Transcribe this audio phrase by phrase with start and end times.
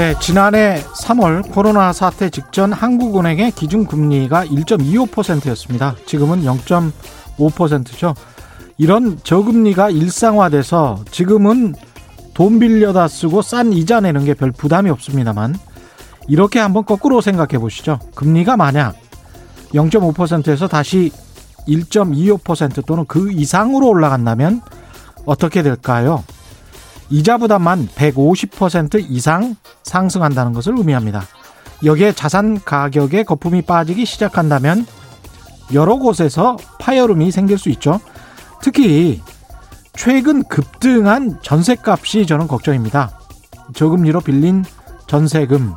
[0.00, 5.94] 네, 지난해 3월 코로나 사태 직전 한국은행의 기준금리가 1.25%였습니다.
[6.06, 8.14] 지금은 0.5%죠.
[8.78, 11.74] 이런 저금리가 일상화돼서 지금은
[12.32, 15.54] 돈 빌려다 쓰고 싼 이자 내는 게 별 부담이 없습니다만
[16.28, 17.98] 이렇게 한번 거꾸로 생각해 보시죠.
[18.14, 18.94] 금리가 만약
[19.74, 21.12] 0.5%에서 다시
[21.68, 24.62] 1.25% 또는 그 이상으로 올라간다면
[25.26, 26.24] 어떻게 될까요?
[27.10, 31.24] 이자 부담만 150% 이상 상승한다는 것을 의미합니다.
[31.84, 34.86] 여기에 자산 가격에 거품이 빠지기 시작한다면
[35.72, 38.00] 여러 곳에서 파열음이 생길 수 있죠.
[38.62, 39.20] 특히
[39.94, 43.18] 최근 급등한 전세값이 저는 걱정입니다.
[43.74, 44.64] 저금리로 빌린
[45.06, 45.74] 전세금,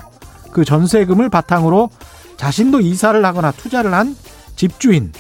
[0.52, 1.90] 그 전세금을 바탕으로
[2.38, 4.16] 자신도 이사를 하거나 투자를 한
[4.56, 5.12] 집주인,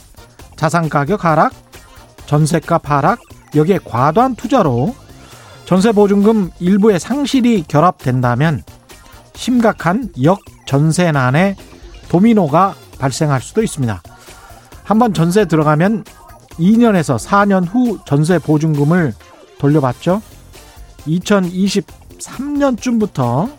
[0.55, 1.53] 자산 가격 하락,
[2.25, 3.19] 전세값 하락,
[3.55, 4.95] 여기에 과도한 투자로
[5.65, 8.63] 전세보증금 일부의 상실이 결합된다면
[9.35, 11.55] 심각한 역전세난의
[12.09, 14.03] 도미노가 발생할 수도 있습니다.
[14.83, 16.03] 한번 전세 들어가면
[16.59, 19.13] 2년에서 4년 후 전세 보증금을
[19.57, 20.21] 돌려받죠.
[21.07, 23.51] 2023년쯤부터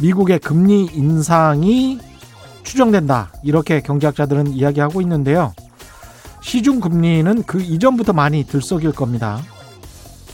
[0.00, 2.00] 미국의 금리 인상이
[2.64, 3.30] 추정된다.
[3.44, 5.54] 이렇게 경제학자들은 이야기하고 있는데요.
[6.42, 9.40] 시중 금리는 그 이전부터 많이 들썩일 겁니다.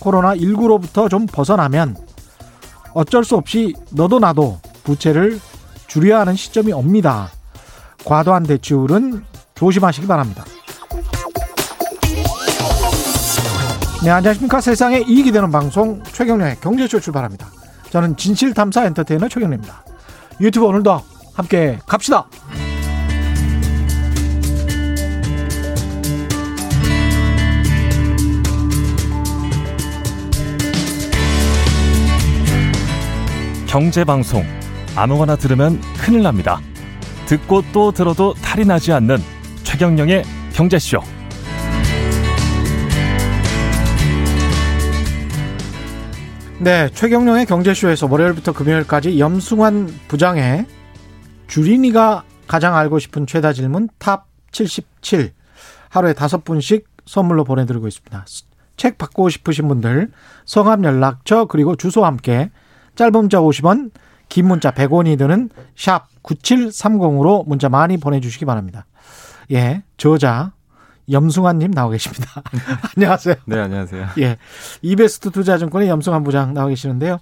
[0.01, 1.97] 코로나19로부터 좀 벗어나면
[2.95, 5.41] 어쩔 수 없이 너도 나도 부채를
[5.87, 7.31] 줄여야 하는 시점이 옵니다.
[8.05, 10.45] 과도한 대출은 조심하시기 바랍니다.
[14.03, 14.61] 네, 안녕하십니까.
[14.61, 17.49] 세상에 이익이 되는 방송 최경련의 경제쇼 출발합니다.
[17.91, 19.85] 저는 진실탐사 엔터테이너 최경련입니다.
[20.41, 21.03] 유튜브 오늘도
[21.35, 22.27] 함께 갑시다.
[33.71, 34.45] 경제방송
[34.97, 36.61] 아무거나 들으면 큰일 납니다.
[37.27, 39.19] 듣고 또 들어도 탈이 나지 않는
[39.63, 41.01] 최경령의 경제쇼.
[46.59, 50.67] 네, 최경영의 경제쇼에서 월요일부터 금요일까지 염승환 부장의
[51.47, 55.31] 주린이가 가장 알고 싶은 최다 질문 탑 77
[55.91, 58.27] 하루에 다섯 분씩 선물로 보내드리고 있습니다.
[58.77, 60.11] 책 받고 싶으신 분들
[60.45, 62.51] 성함 연락처 그리고 주소와 함께
[62.97, 63.91] 짧은 문자 50원,
[64.29, 68.87] 긴 문자 100원이 드는 샵 9730으로 문자 많이 보내주시기 바랍니다.
[69.53, 70.53] 예, 저자
[71.11, 72.43] 염승환님 나와 계십니다.
[72.97, 73.35] 안녕하세요.
[73.47, 74.07] 네, 안녕하세요.
[74.19, 74.37] 예,
[74.83, 77.19] 이베스트 투자증권의 염승환 부장 나와 계시는데요.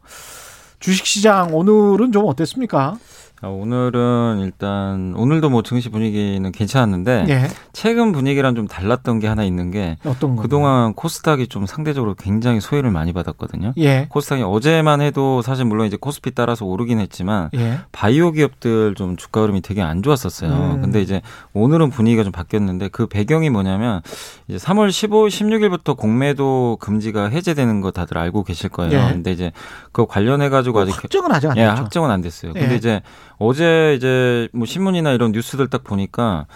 [0.80, 2.98] 주식시장 오늘은 좀 어땠습니까?
[3.40, 7.48] 아, 오늘은 일단 오늘도 뭐 증시 분위기는 괜찮았는데 예.
[7.72, 10.42] 최근 분위기랑 좀 달랐던 게 하나 있는 게 어떤 거?
[10.42, 13.74] 그동안 코스닥이 좀 상대적으로 굉장히 소외를 많이 받았거든요.
[13.78, 14.06] 예.
[14.08, 17.78] 코스닥이 어제만 해도 사실 물론 이제 코스피 따라서 오르긴 했지만 예.
[17.92, 20.50] 바이오 기업들 좀 주가 흐름이 되게 안 좋았었어요.
[20.50, 20.80] 음.
[20.80, 21.22] 근데 이제
[21.52, 24.00] 오늘은 분위기가 좀 바뀌었는데 그 배경이 뭐냐면
[24.48, 28.98] 이제 3월 15, 16일부터 공매도 금지가 해제되는 거 다들 알고 계실 거예요.
[28.98, 29.12] 예.
[29.12, 29.52] 근데 이제
[29.92, 31.82] 그 관련해 가지고 아직 확정은 아직 안 예, 됐죠.
[31.82, 32.52] 확정은 안 됐어요.
[32.52, 32.76] 근데 예.
[32.76, 33.00] 이제
[33.38, 36.46] 어제 이제 뭐 신문이나 이런 뉴스들 딱 보니까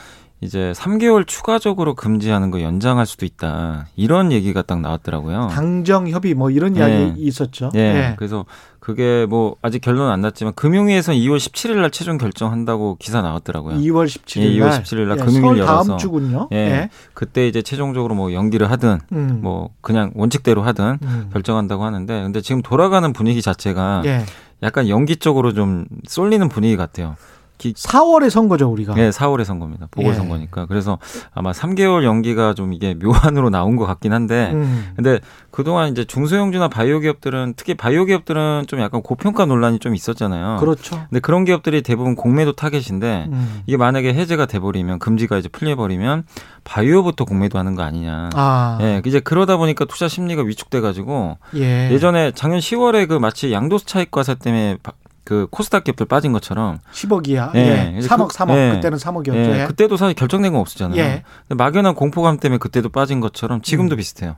[0.40, 3.86] 이제 3개월 추가적으로 금지하는 거 연장할 수도 있다.
[3.94, 5.48] 이런 얘기가 딱 나왔더라고요.
[5.52, 6.80] 당정 협의 뭐 이런 예.
[6.80, 7.70] 이야기 있었죠.
[7.76, 8.14] 예.
[8.18, 8.44] 그래서
[8.80, 13.76] 그게 뭐 아직 결론은 안 났지만 금융위에서는 2월 17일 날 최종 결정한다고 기사 나왔더라고요.
[13.76, 14.70] 2월 17일 예, 날.
[14.70, 15.84] 2월 17일 날 예, 금융일 설 열어서.
[15.90, 16.48] 다음 주군요.
[16.50, 16.90] 예.
[17.14, 19.38] 그때 이제 최종적으로 뭐 연기를 하든 음.
[19.44, 21.30] 뭐 그냥 원칙대로 하든 음.
[21.32, 24.24] 결정한다고 하는데 근데 지금 돌아가는 분위기 자체가 예.
[24.62, 27.16] 약간 연기 쪽으로 좀 쏠리는 분위기 같아요.
[27.62, 28.94] 기, 4월에 선거죠, 우리가.
[28.94, 29.86] 네, 4월에 선거입니다.
[29.92, 30.66] 보궐선거니까.
[30.66, 30.98] 그래서
[31.32, 34.90] 아마 3개월 연기가 좀 이게 묘한으로 나온 것 같긴 한데, 음.
[34.96, 35.20] 근데
[35.52, 40.56] 그동안 이제 중소형주나 바이오 기업들은 특히 바이오 기업들은 좀 약간 고평가 논란이 좀 있었잖아요.
[40.58, 41.04] 그렇죠.
[41.08, 43.60] 근데 그런 기업들이 대부분 공매도 타겟인데 음.
[43.66, 46.24] 이게 만약에 해제가 돼버리면 금지가 이제 풀려버리면
[46.64, 48.30] 바이오부터 공매도 하는 거 아니냐.
[48.34, 48.78] 아.
[48.80, 51.90] 예, 이제 그러다 보니까 투자 심리가 위축돼가지고 예.
[51.92, 54.92] 예전에 작년 10월에 그 마치 양도세 차익 과세 때문에 바-
[55.24, 57.52] 그 코스닥 기업들 빠진 것처럼 10억 이하.
[57.54, 57.92] 예.
[57.94, 57.98] 예.
[57.98, 58.56] 이제 3억, 그- 3억.
[58.56, 58.74] 예.
[58.74, 59.34] 그때는 3억이었죠.
[59.34, 59.66] 예, 예.
[59.66, 60.98] 그때도 사실 결정된 건 없었잖아요.
[61.00, 61.22] 예.
[61.48, 64.36] 근데 막연한 공포감 때문에 그때도 빠진 것처럼 지금도 비슷해요.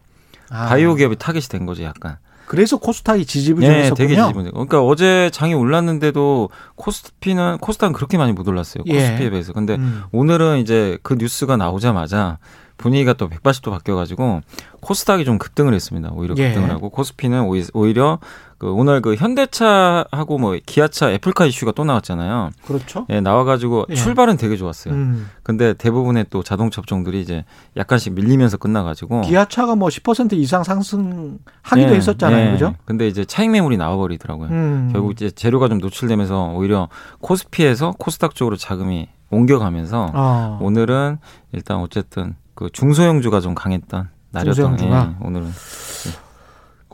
[0.50, 0.66] 아.
[0.66, 2.18] 바이오 기업이 타겟이 된 거죠, 약간.
[2.46, 3.94] 그래서 코스닥이 지지부진했었군요.
[3.94, 4.50] 되게 지지분.
[4.50, 8.84] 그러니까 어제 장이 올랐는데도 코스피는 코스닥은 그렇게 많이 못 올랐어요.
[8.86, 8.92] 예.
[8.98, 9.54] 코스피에 비해서.
[9.54, 10.02] 근데 음.
[10.12, 12.36] 오늘은 이제 그 뉴스가 나오자마자
[12.76, 14.42] 분위기가 또 180도 바뀌어가지고
[14.80, 16.10] 코스닥이 좀 급등을 했습니다.
[16.12, 16.48] 오히려 예.
[16.48, 18.18] 급등을 하고 코스피는 오히- 오히려
[18.64, 22.48] 그 오늘 그 현대차하고 뭐 기아차, 애플카 이슈가 또 나왔잖아요.
[22.64, 23.04] 그렇죠.
[23.10, 23.94] 예, 나와가지고 예.
[23.94, 24.94] 출발은 되게 좋았어요.
[24.94, 25.28] 음.
[25.42, 27.44] 근데 대부분의 또 자동차 업종들이 이제
[27.76, 32.46] 약간씩 밀리면서 끝나가지고 기아차가 뭐 10% 이상 상승하기도 예, 했었잖아요.
[32.46, 32.52] 예.
[32.52, 32.74] 그죠?
[32.86, 34.48] 근데 이제 차익 매물이 나와버리더라고요.
[34.48, 34.88] 음.
[34.94, 36.88] 결국 이제 재료가 좀 노출되면서 오히려
[37.20, 40.58] 코스피에서 코스닥 쪽으로 자금이 옮겨가면서 어.
[40.62, 41.18] 오늘은
[41.52, 45.16] 일단 어쨌든 그 중소형주가 좀 강했던 날이었던 중소형주가?
[45.20, 45.52] 예, 오늘은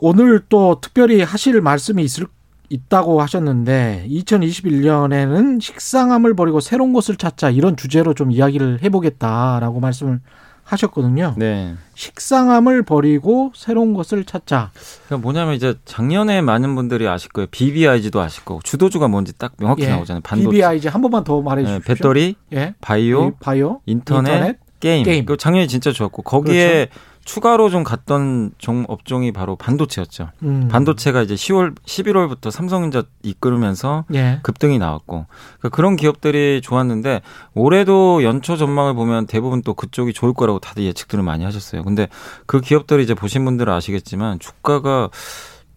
[0.01, 2.25] 오늘 또 특별히 하실 말씀이 있을
[2.69, 10.21] 있다고 하셨는데 2021년에는 식상함을 버리고 새로운 것을 찾자 이런 주제로 좀 이야기를 해보겠다라고 말씀을
[10.63, 11.35] 하셨거든요.
[11.37, 11.75] 네.
[11.95, 14.71] 식상함을 버리고 새로운 것을 찾자.
[15.05, 17.47] 그러니까 뭐냐면 이제 작년에 많은 분들이 아실 거예요.
[17.51, 19.89] BBIG도 아실 거고 주도주가 뭔지 딱 명확히 예.
[19.89, 20.21] 나오잖아요.
[20.21, 21.93] 반도체, BBI 이제 한 번만 더 말해 예, 주십시오.
[21.93, 22.73] 배터리, 예.
[22.79, 25.03] 바이오, 이 바이오, 인터넷, 인터넷, 게임.
[25.03, 25.25] 게임.
[25.25, 26.87] 그 작년에 진짜 좋았고 거기에
[27.23, 30.29] 추가로 좀 갔던 종 업종이 바로 반도체였죠.
[30.43, 30.67] 음.
[30.69, 34.39] 반도체가 이제 10월, 11월부터 삼성전자 이끌면서 예.
[34.43, 35.27] 급등이 나왔고
[35.59, 37.21] 그러니까 그런 기업들이 좋았는데
[37.53, 41.83] 올해도 연초 전망을 보면 대부분 또 그쪽이 좋을 거라고 다들 예측들을 많이 하셨어요.
[41.83, 42.07] 근데
[42.45, 45.09] 그 기업들이 이제 보신 분들은 아시겠지만 주가가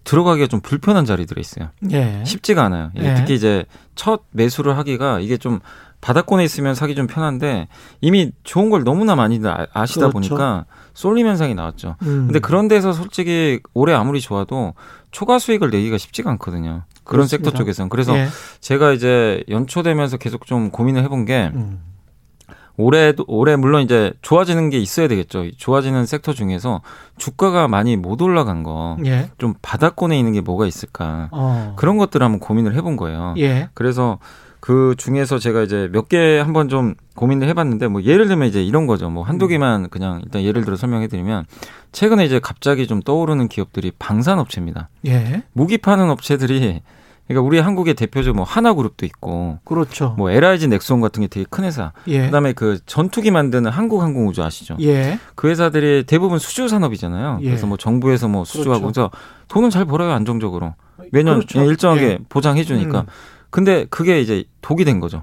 [0.04, 1.70] 들어가기가 좀 불편한 자리들에 있어요.
[1.90, 2.22] 예.
[2.24, 2.90] 쉽지가 않아요.
[2.94, 3.14] 네.
[3.14, 3.64] 특히 이제
[3.94, 5.60] 첫 매수를 하기가 이게 좀
[6.04, 7.66] 바닥권에 있으면 사기 좀 편한데
[8.02, 10.12] 이미 좋은 걸 너무나 많이들 아- 아시다 그렇죠.
[10.12, 11.96] 보니까 쏠림 현상이 나왔죠.
[12.02, 12.26] 음.
[12.26, 14.74] 근데 그런 데서 솔직히 올해 아무리 좋아도
[15.12, 16.82] 초과 수익을 내기가 쉽지가 않거든요.
[17.04, 17.48] 그런 그렇습니다.
[17.48, 17.88] 섹터 쪽에서는.
[17.88, 18.28] 그래서 예.
[18.60, 21.80] 제가 이제 연초되면서 계속 좀 고민을 해본 게 음.
[22.76, 25.52] 올해도 올해 물론 이제 좋아지는 게 있어야 되겠죠.
[25.56, 26.82] 좋아지는 섹터 중에서
[27.16, 29.30] 주가가 많이 못 올라간 거좀 예.
[29.62, 31.72] 바닥권에 있는 게 뭐가 있을까 어.
[31.78, 33.34] 그런 것들을 한번 고민을 해본 거예요.
[33.38, 33.70] 예.
[33.72, 34.18] 그래서
[34.64, 38.86] 그 중에서 제가 이제 몇 개 한번 좀 고민을 해봤는데 뭐 예를 들면 이제 이런
[38.86, 39.10] 거죠.
[39.10, 41.44] 뭐 한두 개만 그냥 일단 예를 들어 설명해드리면
[41.92, 44.88] 최근에 이제 갑자기 좀 떠오르는 기업들이 방산업체입니다.
[45.06, 45.42] 예.
[45.52, 46.80] 무기 파는 업체들이
[47.26, 50.14] 그러니까 우리 한국의 대표적 뭐 하나그룹도 있고 그렇죠.
[50.16, 51.92] 뭐 LIG 넥슨 같은 게 되게 큰 회사.
[52.06, 52.24] 예.
[52.24, 54.78] 그다음에 그 전투기 만드는 한국항공우주 아시죠?
[54.80, 55.18] 예.
[55.34, 57.40] 그 회사들이 대부분 수주 산업이잖아요.
[57.42, 57.46] 예.
[57.46, 59.10] 그래서 뭐 정부에서 뭐 수주하고 그렇죠.
[59.10, 60.74] 그래서 돈은 잘 벌어요 안정적으로
[61.12, 61.60] 매년 그렇죠.
[61.60, 62.18] 예, 일정하게 예.
[62.30, 63.00] 보장해 주니까.
[63.00, 63.06] 음.
[63.54, 65.22] 근데 그게 이제 독이 된 거죠.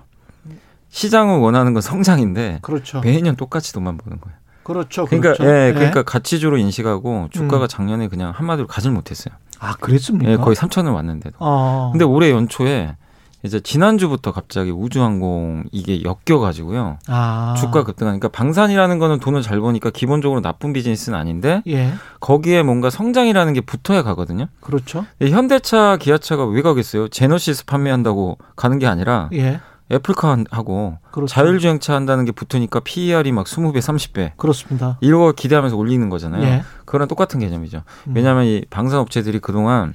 [0.87, 3.01] 시장은 원하는 건 성장인데 그렇죠.
[3.01, 4.37] 매년 똑같이 돈만 버는 거예요.
[4.63, 5.05] 그렇죠.
[5.05, 5.43] 그러니까 그렇죠.
[5.43, 7.67] 예, 그러니까 가치주로 인식하고 주가가 음.
[7.67, 9.35] 작년에 그냥 한마디로 가질 못했어요.
[9.59, 10.31] 아, 그랬습니까?
[10.31, 11.35] 예, 거의 3천을 왔는데도.
[11.39, 11.89] 어.
[11.91, 12.95] 근데 올해 연초에
[13.43, 16.99] 이제 지난주부터 갑자기 우주항공 이게 엮여가지고요.
[17.07, 17.55] 아.
[17.57, 21.93] 주가 급등하니까 방산이라는 거는 돈을 잘 버니까 기본적으로 나쁜 비즈니스는 아닌데 예.
[22.19, 24.47] 거기에 뭔가 성장이라는 게 붙어야 가거든요.
[24.59, 25.05] 그렇죠.
[25.21, 27.07] 현대차, 기아차가 왜 가겠어요?
[27.07, 29.59] 제너시스 판매한다고 가는 게 아니라 예.
[29.91, 31.33] 애플카 하고 그렇죠.
[31.33, 34.97] 자율주행차 한다는 게 붙으니까 PER이 막 20배, 30배 그렇습니다.
[35.01, 36.43] 이런 거 기대하면서 올리는 거잖아요.
[36.43, 36.63] 예.
[36.85, 37.83] 그거랑 똑같은 개념이죠.
[38.07, 38.13] 음.
[38.15, 39.93] 왜냐하면 이 방산업체들이 그동안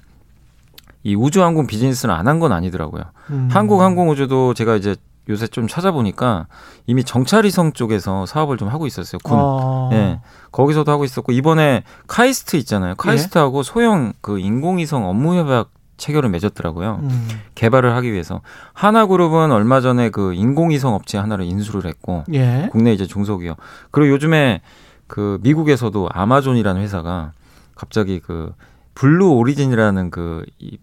[1.06, 3.04] 이 우주항공 비즈니스를 안한 건 아니더라고요.
[3.30, 3.48] 음.
[3.52, 4.96] 한국항공우주도 제가 이제
[5.28, 6.48] 요새 좀 찾아보니까
[6.86, 9.20] 이미 정찰위성 쪽에서 사업을 좀 하고 있었어요.
[9.22, 9.38] 군.
[9.38, 9.90] 어.
[9.92, 10.20] 예.
[10.50, 12.96] 거기서도 하고 있었고 이번에 카이스트 있잖아요.
[12.96, 16.98] 카이스트하고 소형 그 인공위성 업무 협약 체결을 맺었더라고요.
[17.04, 17.28] 음.
[17.54, 18.40] 개발을 하기 위해서
[18.72, 22.68] 한화그룹은 얼마 전에 그 인공위성 업체 하나를 인수를 했고 예.
[22.72, 23.58] 국내 이제 중소기업
[23.92, 24.60] 그리고 요즘에
[25.06, 27.30] 그 미국에서도 아마존이라는 회사가
[27.76, 28.52] 갑자기 그
[28.94, 30.78] 블루 오리진이라는 그 이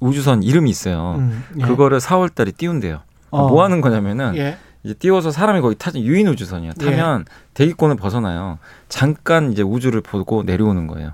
[0.00, 1.16] 우주선 이름이 있어요.
[1.18, 1.44] 음.
[1.58, 1.64] 예.
[1.64, 3.00] 그거를 4월 달에 띄운대요.
[3.30, 3.48] 어.
[3.48, 4.58] 뭐 하는 거냐면은 예.
[4.84, 6.72] 이제 띄워서 사람이 거기 타지 유인 우주선이야.
[6.74, 7.24] 타면
[7.54, 8.58] 대기권을 벗어나요.
[8.88, 11.12] 잠깐 이제 우주를 보고 내려오는 거예요.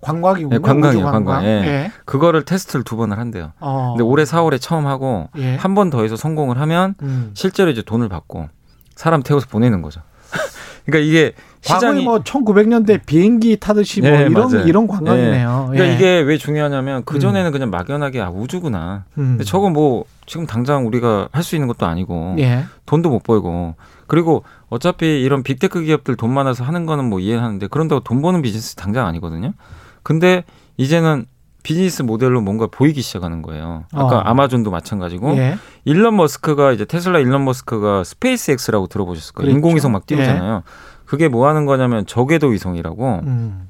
[0.00, 0.56] 관광이군요.
[0.56, 1.34] 예, 관광이에요, 우주 관광.
[1.36, 1.44] 관광.
[1.44, 1.92] 예.
[2.04, 3.52] 그거를 테스트를 두 번을 한대요.
[3.60, 3.92] 어.
[3.92, 5.56] 근데 올해 4월에 처음 하고 예.
[5.56, 7.30] 한번 더 해서 성공을 하면 음.
[7.34, 8.48] 실제로 이제 돈을 받고
[8.96, 10.00] 사람 태워서 보내는 거죠.
[10.86, 14.66] 그러니까 이게 시장이 뭐 1900년대 비행기 타듯이 뭐 네, 이런 맞아요.
[14.66, 15.68] 이런 관광이네요.
[15.70, 15.94] 그러니까 예.
[15.94, 19.04] 이게 왜 중요하냐면 그 전에는 그냥 막연하게 아 우주구나.
[19.16, 19.38] 음.
[19.44, 22.64] 저거 뭐 지금 당장 우리가 할 수 있는 것도 아니고 예.
[22.86, 23.74] 돈도 못 벌고
[24.08, 28.74] 그리고 어차피 이런 빅테크 기업들 돈 많아서 하는 거는 뭐 이해하는데 그런다고 돈 버는 비즈니스
[28.74, 29.52] 당장 아니거든요.
[30.02, 30.44] 근데
[30.76, 31.26] 이제는
[31.62, 33.84] 비즈니스 모델로 뭔가 보이기 시작하는 거예요.
[33.92, 34.20] 아까 어.
[34.20, 35.56] 아마존도 마찬가지고 예.
[35.84, 39.46] 일론 머스크가 이제 테슬라 일론 머스크가 스페이스X라고 들어보셨을 거예요.
[39.46, 39.56] 그랬죠.
[39.58, 40.64] 인공위성 막 띄우잖아요.
[41.12, 43.68] 그게 뭐 하는 거냐면 저궤도 위성이라고 음.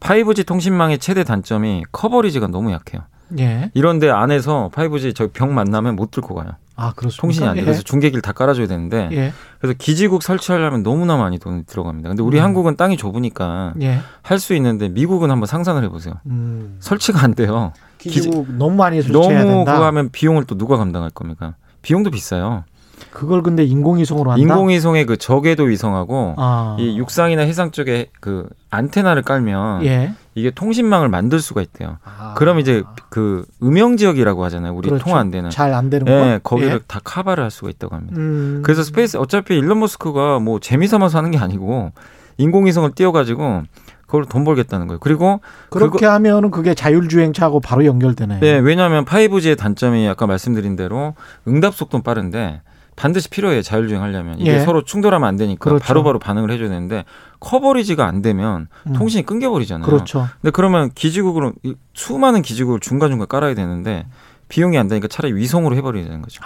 [0.00, 3.00] 5G 통신망의 최대 단점이 coverage가 너무 약해요.
[3.38, 3.70] 예.
[3.72, 6.50] 이런데 안에서 5G 저 벽 만나면 못 뚫고 가요.
[6.76, 7.22] 아, 그렇습니까?
[7.22, 7.62] 통신이 안 돼.
[7.62, 7.64] 예.
[7.64, 9.32] 그래서 중계기를 다 깔아줘야 되는데 예.
[9.58, 12.10] 그래서 기지국 설치하려면 너무나 많이 돈이 들어갑니다.
[12.10, 12.44] 근데 우리 음.
[12.44, 14.00] 한국은 땅이 좁으니까 예.
[14.20, 16.16] 할수 있는데 미국은 한번 상상을 해보세요.
[16.26, 16.76] 음.
[16.80, 17.72] 설치가 안 돼요.
[17.96, 19.72] 기지국 너무 많이 설치해야 너무 된다.
[19.72, 21.54] 그거 하면 비용을 또 누가 감당할 겁니까?
[21.80, 22.64] 비용도 비싸요.
[23.12, 24.40] 그걸 근데 인공위성으로 한다.
[24.42, 26.76] 인공위성의 그 저궤도 위성하고 아.
[26.78, 30.12] 이 육상이나 해상 쪽에 그 안테나를 깔면 예.
[30.34, 31.98] 이게 통신망을 만들 수가 있대요.
[32.04, 32.34] 아.
[32.36, 34.72] 그럼 이제 그 음영 지역이라고 하잖아요.
[34.74, 35.04] 우리 그렇죠.
[35.04, 35.50] 통화 안 되는.
[35.50, 36.50] 잘 안 되는 예, 거.
[36.50, 36.78] 거기를 예.
[36.86, 38.16] 다 카바를 할 수가 있다고 합니다.
[38.18, 38.60] 음.
[38.64, 41.92] 그래서 스페이스 어차피 일론 머스크가 뭐 재미삼아서 하는 게 아니고
[42.38, 43.62] 인공위성을 띄워가지고
[44.06, 44.98] 그걸로 돈 벌겠다는 거예요.
[44.98, 45.40] 그리고
[45.70, 48.40] 그렇게 하면은 그게 자율주행차하고 바로 연결되네.
[48.40, 51.14] 네, 왜냐하면 5G의 단점이 아까 말씀드린 대로
[51.46, 52.60] 응답 속도는 빠른데
[53.00, 53.62] 반드시 필요해요.
[53.62, 54.60] 자율주행 하려면 이게 예.
[54.60, 55.82] 서로 충돌하면 안 되니까 그렇죠.
[55.82, 57.06] 바로바로 반응을 해줘야 되는데
[57.40, 58.92] coverage가 안 되면 음.
[58.92, 59.86] 통신이 끊겨버리잖아요.
[59.86, 60.28] 그렇죠.
[60.42, 64.06] 근데 그러면 기지국으로 이 수많은 기지국을 중간중간 깔아야 되는데
[64.48, 66.42] 비용이 안 되니까 차라리 위성으로 해버려야 되는 거죠.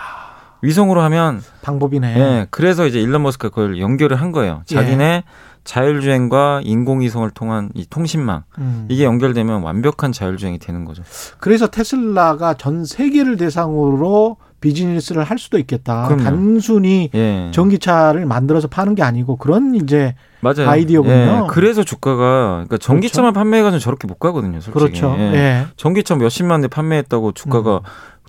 [0.63, 2.19] 위성으로 하면 방법이네.
[2.19, 4.63] 예, 그래서 이제 일론 머스크가 그걸 연결을 한 거예요.
[4.71, 4.75] 예.
[4.77, 5.25] 자기네
[5.65, 8.87] 자율주행과 인공위성을 통한 이 통신망 음.
[8.89, 11.03] 이게 연결되면 완벽한 자율주행이 되는 거죠.
[11.39, 16.07] 그래서 테슬라가 전 세계를 대상으로 비즈니스를 할 수도 있겠다.
[16.09, 16.25] 그럼요.
[16.25, 17.51] 단순히 예.
[17.53, 20.71] 전기차를 만들어서 파는 게 아니고 그런 이제 맞아요.
[20.71, 21.13] 아이디어군요.
[21.13, 24.61] 예, 그래서 주가가 그러니까 전기차만 판매해가지고 저렇게 못 가거든요.
[24.61, 24.73] 솔직히.
[24.73, 25.15] 그렇죠.
[25.19, 25.35] 예.
[25.35, 25.67] 예.
[25.77, 27.83] 전기차 몇십만 대 판매했다고 주가가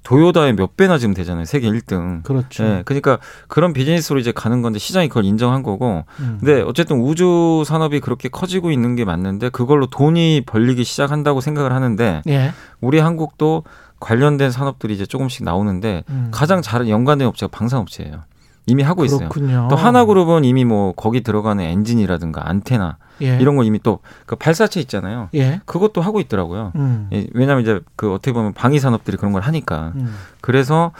[0.04, 1.46] 도요다의 몇 배나 지금 되잖아요.
[1.46, 2.22] 세계 1등.
[2.24, 2.64] 그렇죠.
[2.64, 6.04] 예, 그러니까 그런 비즈니스로 이제 가는 건데 시장이 그걸 인정한 거고.
[6.20, 6.38] 음.
[6.40, 12.22] 근데 어쨌든 우주 산업이 그렇게 커지고 있는 게 맞는데 그걸로 돈이 벌리기 시작한다고 생각을 하는데
[12.28, 12.52] 예.
[12.82, 13.64] 우리 한국도
[14.00, 16.30] 관련된 산업들이 이제 조금씩 나오는데 음.
[16.32, 18.24] 가장 잘 연관된 업체가 방산업체예요.
[18.68, 19.30] 이미 하고 있어요.
[19.30, 19.68] 그렇군요.
[19.70, 23.38] 또 하나그룹은 이미 뭐 거기 들어가는 엔진이라든가 안테나 예.
[23.38, 25.30] 이런 거 이미 또 그 발사체 있잖아요.
[25.36, 25.62] 예.
[25.66, 26.72] 그것도 하고 있더라고요.
[26.76, 27.08] 음.
[27.14, 30.16] 예, 왜냐하면 이제 그 어떻게 보면 방위 산업들이 그런 걸 하니까 음.
[30.42, 30.92] 그래서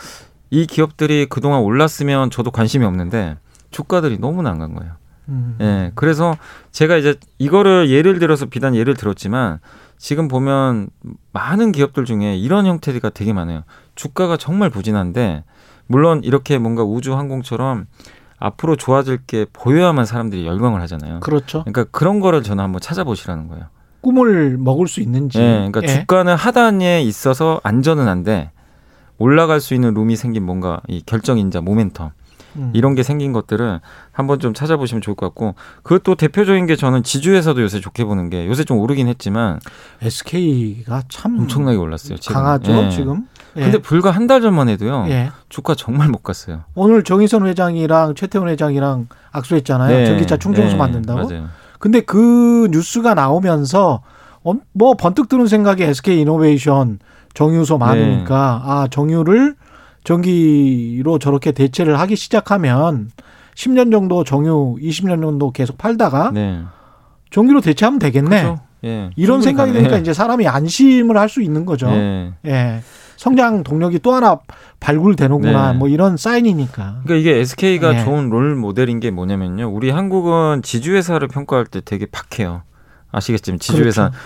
[0.52, 3.38] 이 기업들이 그동안 올랐으면 저도 관심이 없는데
[3.72, 4.94] 주가들이 너무 나간 거예요.
[5.28, 5.58] 음.
[5.60, 6.38] 예, 그래서
[6.72, 9.60] 제가 이제 이거를 예를 들어서 비단 예를 들었지만
[9.98, 10.90] 지금 보면
[11.32, 13.64] 많은 기업들 중에 이런 형태가 되게 많아요.
[13.96, 15.44] 주가가 정말 부진한데
[15.88, 17.88] 물론 이렇게 뭔가 우주 항공처럼
[18.38, 21.22] 앞으로 좋아질 게 보여야만 사람들이 열광을 하잖아요.
[21.22, 21.64] 그렇죠.
[21.64, 23.66] 그러니까 그런 거를 저는 한번 찾아보시라는 거예요.
[24.02, 25.40] 꿈을 먹을 수 있는지.
[25.40, 25.88] 예, 그러니까 예.
[25.88, 28.52] 주가는 하단에 있어서 안전은 한데
[29.18, 32.12] 올라갈 수 있는 룸이 생긴 뭔가 이 결정인자 모멘텀
[32.58, 32.72] 음.
[32.74, 33.80] 이런 게 생긴 것들은
[34.12, 38.48] 한번 좀 찾아보시면 좋을 것 같고 그것도 대표적인 게 저는 지주에서도 요새 좋게 보는 게
[38.48, 39.60] 요새 좀 오르긴 했지만
[40.02, 42.18] SK가 참 엄청나게 올랐어요.
[42.18, 42.34] 지금.
[42.34, 42.90] 강하죠 예.
[42.90, 43.28] 지금.
[43.58, 43.62] 예.
[43.62, 45.30] 근데 불과 한 달 전만 해도요 예.
[45.50, 46.62] 주가 정말 못 갔어요.
[46.74, 49.96] 오늘 정의선 회장이랑 최태원 회장이랑 악수했잖아요.
[49.96, 50.06] 네.
[50.08, 51.28] 전기차 충전소 네, 만든다고.
[51.30, 51.48] 맞아요.
[51.78, 54.02] 근데 그 뉴스가 나오면서
[54.44, 57.00] 어, 뭐 번뜩 드는 생각이 SK 이노베이션
[57.36, 58.72] 정유소 많으니까 네.
[58.72, 59.56] 아 정유를
[60.06, 63.12] 전기로 저렇게 대체를 하기 시작하면
[63.56, 66.62] 10년 정도 정유 20년 정도 계속 팔다가 네.
[67.32, 68.44] 전기로 대체하면 되겠네.
[68.44, 68.62] 그렇죠.
[68.86, 69.10] 예.
[69.16, 69.90] 이런 생각이 가능해요.
[69.90, 71.88] 드니까 이제 사람이 안심을 할 수 있는 거죠.
[71.90, 72.34] 예.
[72.46, 72.82] 예.
[73.18, 74.40] 성장 동력이 또 하나
[74.80, 75.72] 발굴되는구나.
[75.72, 75.78] 네.
[75.78, 77.02] 뭐 이런 사인이니까.
[77.04, 78.04] 그러니까 이게 SK가 예.
[78.04, 79.70] 좋은 롤 모델인 게 뭐냐면요.
[79.74, 82.62] 우리 한국은 지주회사를 평가할 때 되게 박해요.
[83.12, 84.18] 아시겠지만 지주회사 그렇죠.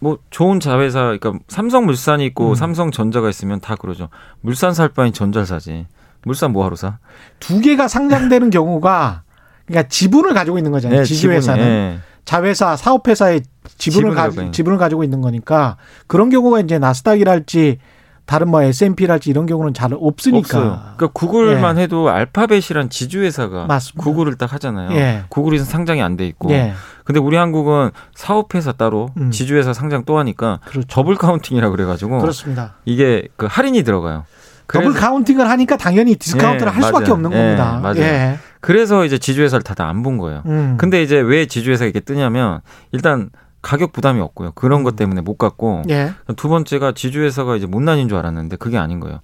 [0.00, 2.54] 뭐 좋은 자회사 그러니까 삼성물산이 있고 음.
[2.54, 4.08] 삼성전자가 있으면 다 그러죠.
[4.40, 5.86] 물산 살 바엔 전자를 사지.
[6.24, 6.98] 물산 뭐하러 사?
[7.40, 9.22] 두 개가 상장되는 경우가
[9.66, 11.04] 그러니까 지분을 가지고 있는 거잖아요.
[11.04, 11.98] 지주회사는 지분이, 예.
[12.24, 13.42] 자회사, 사업회사의
[13.76, 14.50] 지분을 지분을 가.
[14.52, 15.76] 지분을 가지고 있는 거니까
[16.06, 17.78] 그런 경우가 이제 나스닥이랄지
[18.26, 20.38] 다른 뭐 S&P랄지 이런 경우는 잘 없으니까.
[20.58, 20.80] 없어요.
[20.96, 24.02] 그러니까 구글만 해도 알파벳이란 지주회사가 맞습니다.
[24.04, 24.90] 구글을 딱 하잖아요.
[24.98, 25.24] 예.
[25.30, 26.50] 구글이 상장이 안 돼 있고.
[26.50, 26.74] 예.
[27.08, 29.30] 근데 우리 한국은 사업회사 따로 음.
[29.30, 30.86] 지주회사 상장 또 하니까 그렇죠.
[30.90, 32.74] double counting이라 그래가지고 그렇습니다.
[32.84, 34.26] 이게 그 할인이 들어가요.
[34.66, 37.14] 더블 카운팅을 하니까 당연히 디스카운트를 예, 할 수밖에 맞아요.
[37.14, 37.80] 없는 예, 겁니다.
[37.82, 38.00] 맞아요.
[38.00, 38.38] 예.
[38.60, 40.42] 그래서 이제 지주회사를 다 안 본 거예요.
[40.44, 40.76] 음.
[40.78, 42.60] 근데 이제 왜 지주회사가 이렇게 뜨냐면
[42.92, 43.30] 일단
[43.62, 44.52] 가격 부담이 없고요.
[44.52, 46.12] 그런 것 때문에 못 갔고 예.
[46.36, 49.20] 두 번째가 지주회사가 이제 못난인 줄 알았는데 그게 아닌 거예요.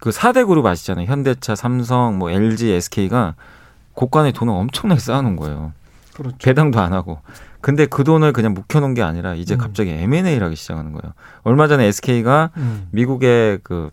[0.00, 1.06] 그 4대 그룹 아시잖아요.
[1.06, 3.36] 현대차, 삼성, 뭐 LG, SK가
[3.94, 5.72] 곳간에 돈을 엄청나게 쌓아놓은 거예요.
[6.14, 6.36] 그렇죠.
[6.38, 7.20] 배당도 안 하고.
[7.60, 9.58] 근데 그 돈을 그냥 묵혀놓은 게 아니라 이제 음.
[9.58, 11.14] 갑자기 M&A를 하기 시작하는 거예요.
[11.42, 12.88] 얼마 전에 SK가 음.
[12.90, 13.90] 미국의 그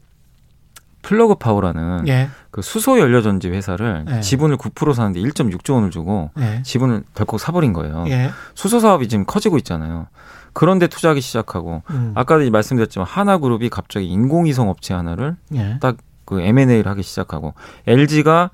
[1.02, 2.30] 플러그 파워라는 예.
[2.52, 4.22] 그 수소 연료 전지 회사를 네.
[4.22, 6.62] 지분을 9% 사는데 1.6조 원을 주고 예.
[6.64, 8.06] 지분을 덜컥 사버린 거예요.
[8.08, 8.32] 예.
[8.54, 10.08] 수소 사업이 지금 커지고 있잖아요.
[10.54, 12.12] 그런데 투자하기 시작하고 음.
[12.16, 15.78] 아까도 말씀드렸지만 하나그룹이 갑자기 인공위성 업체 하나를 예.
[15.80, 17.54] 딱그 M&A를 하기 시작하고
[17.88, 18.50] LG가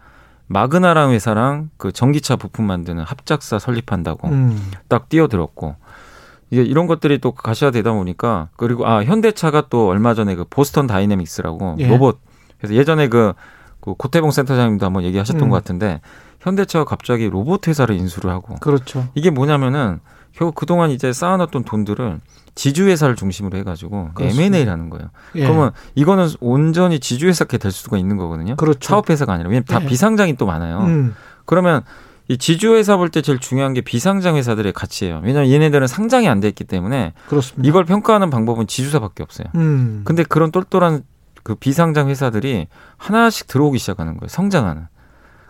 [0.48, 4.72] 마그나라는 회사랑 그 전기차 부품 만드는 합작사 설립한다고 음.
[4.88, 5.76] 딱 뛰어들었고
[6.52, 10.88] 이제 이런 것들이 또 가시화 되다 보니까 그리고 아 현대차가 또 얼마 전에 그 보스턴
[10.88, 11.88] 다이내믹스라고 예.
[11.88, 12.20] 로봇
[12.58, 13.34] 그래서 예전에 그,
[13.82, 15.50] 그 고태봉 센터장님도 한번 얘기하셨던 음.
[15.50, 16.02] 것 같은데
[16.40, 19.08] 현대차가 갑자기 로봇 회사를 인수를 하고 그렇죠.
[19.16, 20.00] 이게 뭐냐면은
[20.32, 22.20] 결국 그동안 이제 쌓아놨던 돈들을
[22.56, 24.46] 지주회사를 중심으로 해가지고 그렇습니다.
[24.46, 25.10] M&A를 하는 거예요.
[25.36, 25.42] 예.
[25.44, 28.56] 그러면 이거는 온전히 지주회사께 될 수가 있는 거거든요.
[28.56, 28.80] 그렇죠.
[28.82, 29.86] 사업회사가 아니라 왜냐면 다 예.
[29.86, 30.80] 비상장이 또 많아요.
[30.80, 31.16] 음.
[31.46, 31.84] 그러면
[32.28, 35.22] 이 지주회사 볼 때 제일 중요한 게 비상장 회사들의 가치예요.
[35.24, 37.68] 왜냐하면 얘네들은 상장이 안 돼 있기 때문에 그렇습니다.
[37.68, 39.48] 이걸 평가하는 방법은 지주사밖에 없어요.
[39.56, 40.02] 음.
[40.06, 41.04] 근데 그런 똘똘한
[41.44, 44.28] 그 비상장 회사들이 하나씩 들어오기 시작하는 거예요.
[44.30, 44.88] 성장하는.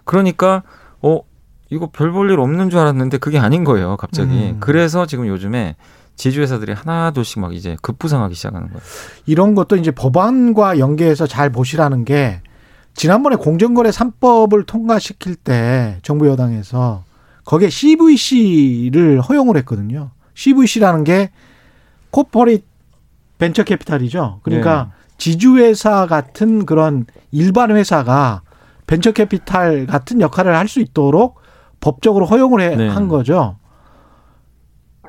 [0.03, 0.63] 그러니까
[1.01, 1.21] 어
[1.69, 3.95] 이거 별 볼 일 없는 줄 알았는데 그게 아닌 거예요.
[3.97, 4.31] 갑자기.
[4.51, 4.57] 음.
[4.59, 5.75] 그래서 지금 요즘에
[6.15, 8.81] 지주회사들이 하나둘씩 막 이제 급부상하기 시작하는 거예요.
[9.25, 12.41] 이런 것도 이제 법안과 연계해서 잘 보시라는 게
[12.93, 17.03] 지난번에 공정거래 3법을 통과시킬 때 정부 여당에서
[17.43, 20.11] 거기에 CVC를 허용을 했거든요.
[20.35, 21.31] CVC라는 게
[22.11, 22.63] 코퍼릿
[23.37, 24.39] 벤처 캐피탈이죠.
[24.43, 28.41] 그러니까 지주회사 같은 그런 일반 회사가
[28.87, 31.39] 벤처 캐피탈 같은 역할을 할 수 있도록
[31.81, 32.87] 법적으로 허용을 해- 네.
[32.87, 33.57] 한 거죠.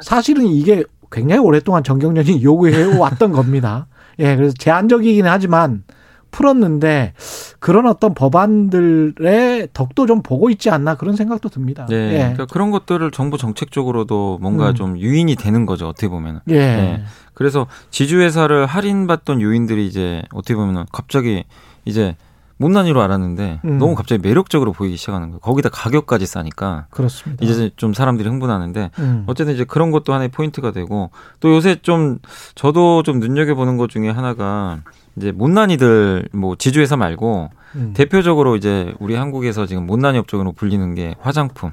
[0.01, 3.87] 사실은 이게 굉장히 오랫동안 정경련이 요구해 왔던 겁니다.
[4.19, 5.85] 예, 그래서 제한적이긴 하지만
[6.31, 7.15] 풀었는데
[7.59, 11.87] 그런 어떤 법안들의 덕도 좀 보고 있지 않나 그런 생각도 듭니다.
[11.89, 12.13] 네.
[12.13, 12.19] 예.
[12.19, 14.75] 그러니까 그런 것들을 정부 정책적으로도 뭔가 음.
[14.75, 15.89] 좀 유인이 되는 거죠.
[15.89, 16.41] 어떻게 보면.
[16.49, 16.59] 예.
[16.59, 17.05] 네.
[17.33, 21.45] 그래서 지주회사를 할인받던 요인들이 이제 어떻게 보면은 갑자기
[21.85, 22.17] 이제
[22.59, 23.79] 못난이로 알았는데 음.
[23.79, 25.41] 너무 갑자기 매력적으로 보이기 시작하는 거예요.
[25.41, 27.45] 거기다 가격까지 싸니까 그렇습니다.
[27.45, 29.25] 이제 좀 사람들이 흥분하는데 음.
[29.27, 31.11] 어쨌든 이제 그런 것도 하나의 포인트가 되고
[31.41, 32.19] 또 요새 좀
[32.55, 34.81] 저도 좀 눈여겨 보는 것 중에 하나가
[35.17, 37.93] 이제 못난이들 뭐 지주회사 말고 음.
[37.95, 41.73] 대표적으로 이제 우리 한국에서 지금 못난이 업종으로 불리는 게 화장품,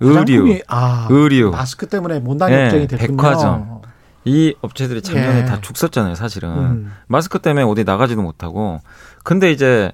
[0.00, 3.16] 의류, 아, 의류 마스크 때문에 못난 예, 걱정이 됐군요.
[3.16, 3.80] 백화점.
[4.24, 5.44] 이 업체들이 작년에 예.
[5.44, 6.48] 다 죽었잖아요, 사실은.
[6.50, 6.92] 음.
[7.06, 8.80] 마스크 때문에 어디 나가지도 못하고.
[9.24, 9.92] 근데 이제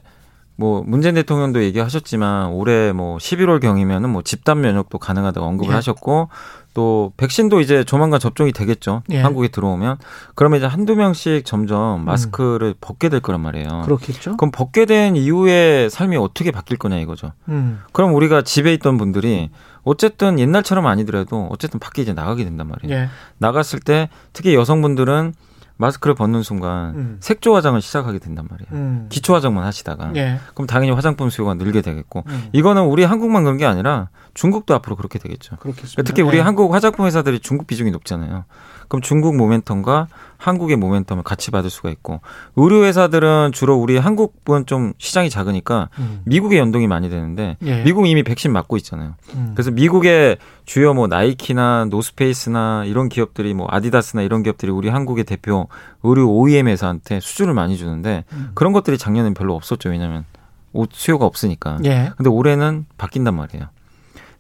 [0.57, 5.75] 뭐 문재인 대통령도 얘기하셨지만 올해 뭐 11월 경이면은 뭐 집단 면역도 가능하다고 언급을 예.
[5.77, 6.29] 하셨고
[6.77, 9.03] 또 백신도 이제 조만간 접종이 되겠죠.
[9.11, 9.23] 예.
[9.23, 9.97] 한국에 들어오면
[10.35, 13.67] 그러면 이제 한두 명씩 점점 마스크를 벗게 될 거란 말이에요.
[13.67, 13.83] 음.
[13.83, 14.37] 그렇겠죠.
[14.37, 17.33] 그럼 벗게 된 이후에 삶이 어떻게 바뀔 거냐 이거죠.
[17.49, 17.81] 음.
[17.93, 19.49] 그럼 우리가 집에 있던 분들이
[19.85, 22.95] 어쨌든 옛날처럼 아니더라도 어쨌든 밖에 이제 나가게 된단 말이에요.
[22.95, 23.09] 예.
[23.39, 25.33] 나갔을 때 특히 여성분들은
[25.79, 27.17] 마스크를 벗는 순간 음.
[27.21, 28.69] 색조 화장을 시작하게 된단 말이에요.
[28.73, 29.07] 음.
[29.11, 30.39] 기초 화장만 하시다가 예.
[30.55, 32.49] 그럼 당연히 화장품 수요가 늘게 되겠고 음.
[32.53, 35.57] 이거는 우리 한국만 그런 게 아니라 중국도 앞으로 그렇게 되겠죠.
[35.57, 36.03] 그렇겠습니다.
[36.03, 36.41] 특히 우리 예.
[36.41, 38.45] 한국 화장품 회사들이 중국 비중이 높잖아요.
[38.89, 40.07] 그럼 중국 모멘텀과
[40.39, 42.21] 한국의 모멘텀을 같이 받을 수가 있고
[42.57, 46.21] 의류 회사들은 주로 우리 한국은 좀 시장이 작으니까 음.
[46.25, 47.83] 미국에 연동이 많이 되는데 예.
[47.85, 49.15] 미국 이미 백신 맞고 있잖아요.
[49.35, 49.53] 음.
[49.55, 55.69] 그래서 미국의 주요 뭐 나이키나 노스페이스나 이런 기업들이 뭐 아디다스나 이런 기업들이 우리 한국의 대표
[56.03, 58.51] 의류 OEM 회사한테 수주를 많이 주는데 음.
[58.55, 59.89] 그런 것들이 작년엔 별로 없었죠.
[59.89, 60.25] 왜냐하면
[60.73, 61.79] 옷 수요가 없으니까.
[61.85, 62.13] 예.
[62.17, 63.69] 근데 올해는 바뀐단 말이에요.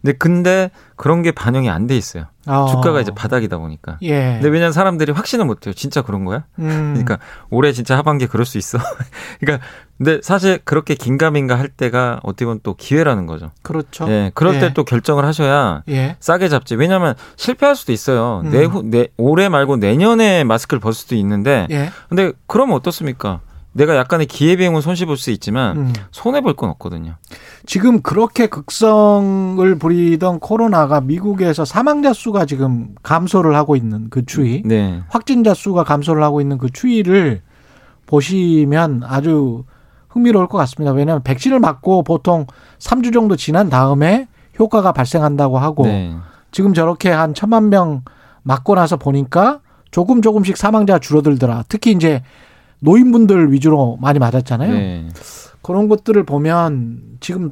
[0.02, 2.26] 근데 근데 그런 게 반영이 안 돼 있어요.
[2.46, 2.66] 어.
[2.70, 3.98] 주가가 이제 바닥이다 보니까.
[4.02, 4.34] 예.
[4.34, 5.72] 근데 왜냐면 사람들이 확신을 못 해요.
[5.74, 6.44] 진짜 그런 거야?
[6.60, 6.92] 음.
[6.94, 7.18] 그러니까
[7.50, 8.78] 올해 진짜 하반기에 그럴 수 있어.
[9.40, 9.66] 그러니까
[9.98, 13.50] 근데 사실 그렇게 긴가민가 할 때가 어떻게 보면 또 기회라는 거죠.
[13.62, 14.06] 그렇죠.
[14.08, 14.30] 예.
[14.34, 14.58] 그럴 예.
[14.60, 16.16] 때또 결정을 하셔야 예.
[16.20, 16.76] 싸게 잡지.
[16.76, 18.42] 왜냐하면 실패할 수도 있어요.
[18.44, 18.50] 음.
[18.50, 21.66] 내후 내 올해 말고 내년에 마스크를 벗을 수도 있는데.
[21.70, 21.90] 예.
[22.08, 23.40] 근데 그러면 어떻습니까?
[23.76, 25.92] 내가 약간의 기회비용은 손실볼 수 있지만 음.
[26.10, 27.16] 손해 볼 건 없거든요.
[27.66, 35.02] 지금 그렇게 극성을 부리던 코로나가 미국에서 사망자 수가 지금 감소를 하고 있는 그 추이, 네.
[35.08, 37.42] 확진자 수가 감소를 하고 있는 그 추이를
[38.06, 39.64] 보시면 아주
[40.08, 40.92] 흥미로울 것 같습니다.
[40.92, 42.46] 왜냐하면 백신을 맞고 보통
[42.78, 46.14] 3주 정도 지난 다음에 효과가 발생한다고 하고 네.
[46.50, 48.02] 지금 저렇게 한 천만 명
[48.42, 49.60] 맞고 나서 보니까
[49.90, 51.64] 조금 조금씩 사망자가 줄어들더라.
[51.68, 52.22] 특히 이제
[52.80, 54.72] 노인분들 위주로 많이 맞았잖아요.
[54.72, 55.08] 네.
[55.62, 57.50] 그런 것들을 보면 지금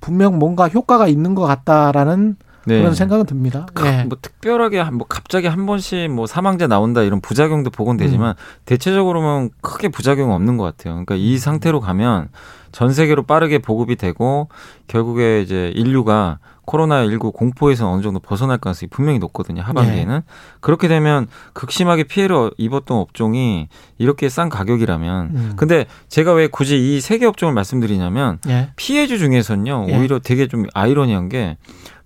[0.00, 2.78] 분명 뭔가 효과가 있는 것 같다라는 네.
[2.80, 3.66] 그런 생각은 듭니다.
[3.84, 4.04] 예.
[4.04, 8.34] 뭐 특별하게 한- 뭐 갑자기 한 번씩 뭐 사망자 나온다 이런 부작용도 보건 되지만
[8.66, 10.92] 대체적으로는 크게 부작용 없는 것 같아요.
[10.94, 12.28] 그러니까 이 상태로 가면
[12.72, 14.48] 전 세계로 빠르게 보급이 되고
[14.86, 19.62] 결국에 이제 인류가 코로나19 공포에서 어느 정도 벗어날 가능성이 분명히 높거든요.
[19.62, 20.20] 하반기에는.
[20.60, 25.52] 그렇게 되면 극심하게 피해를 입었던 업종이 이렇게 싼 가격이라면 음.
[25.56, 28.70] 근데 제가 왜 굳이 이 세 개 업종을 말씀드리냐면 예.
[28.76, 29.96] 피해주 중에서는요 예.
[29.96, 31.56] 오히려 되게 좀 아이러니한 게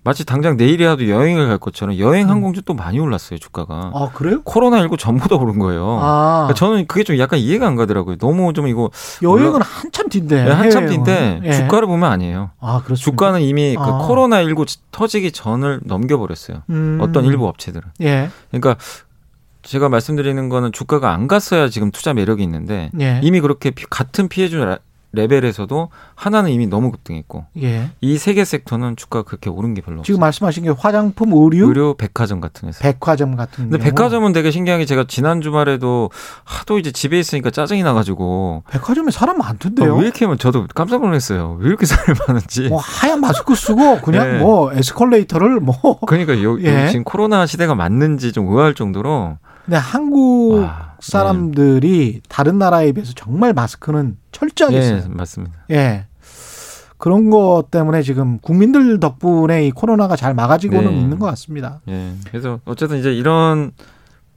[0.05, 4.41] 마치 당장 내일이라도 여행을 갈 것처럼 여행 항공주 또 많이 올랐어요 주가가 아 그래요?
[4.43, 5.97] 코로나 19 전보다 오른 거예요.
[6.01, 8.17] 아 그러니까 저는 그게 좀 약간 이해가 안 가더라고요.
[8.17, 8.89] 너무 좀 이거
[9.21, 10.87] 여행은 한참 뒤인데 네, 한참.
[10.87, 11.51] 뒤인데 예.
[11.53, 12.51] 주가를 보면 아니에요.
[12.59, 13.03] 아 그렇습니다.
[13.11, 13.99] 주가는 이미 그 아.
[13.99, 16.63] 코로나 19 터지기 전을 넘겨버렸어요.
[16.69, 16.97] 음.
[17.01, 17.87] 어떤 일부 업체들은.
[18.01, 18.29] 예.
[18.51, 18.75] 그러니까
[19.61, 23.21] 제가 말씀드리는 거는 주가가 안 갔어야 지금 투자 매력이 있는데 예.
[23.23, 24.59] 이미 그렇게 피- 같은 피해주
[25.13, 27.91] 레벨에서도 하나는 이미 너무 급등했고 예.
[28.01, 30.03] 이세 개 섹터는 주가가 그렇게 오른 게 별로 없어요.
[30.05, 32.79] 지금 말씀하신 게 화장품, 의류, 의료, 백화점 같은 회사.
[32.81, 33.89] 백화점 같은 근데 경우.
[33.89, 36.09] 백화점은 되게 신기한 게 제가 지난 주말에도
[36.43, 39.95] 하도 이제 집에 있으니까 짜증이 나가지고 백화점에 사람 아, 많던데요.
[39.95, 41.57] 왜 이렇게 하면 저도 깜짝 놀랐어요.
[41.59, 42.69] 왜 이렇게 사람이 많은지.
[42.69, 44.39] 뭐 하얀 마스크 쓰고 그냥 네.
[44.39, 46.87] 뭐 에스컬레이터를 뭐 그러니까 요, 요 예.
[46.89, 53.53] 지금 코로나 시대가 맞는지 좀 의아할 정도로 근데 한국 와, 사람들이 다른 나라에 비해서 정말
[53.53, 55.03] 마스크는 철저하게 예, 써요.
[55.09, 55.65] 맞습니다.
[55.71, 56.05] 예.
[56.97, 60.99] 그런 것 때문에 지금 국민들 덕분에 이 코로나가 잘 막아지고는 네.
[61.01, 61.81] 있는 것 같습니다.
[61.89, 62.13] 예.
[62.29, 63.71] 그래서 어쨌든 이제 이런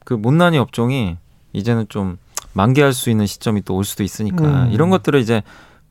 [0.05, 1.17] 그 못난이 업종이
[1.53, 2.19] 이제는 좀
[2.55, 4.71] 만개할 수 있는 시점이 또 올 수도 있으니까 음.
[4.73, 5.43] 이런 것들을 이제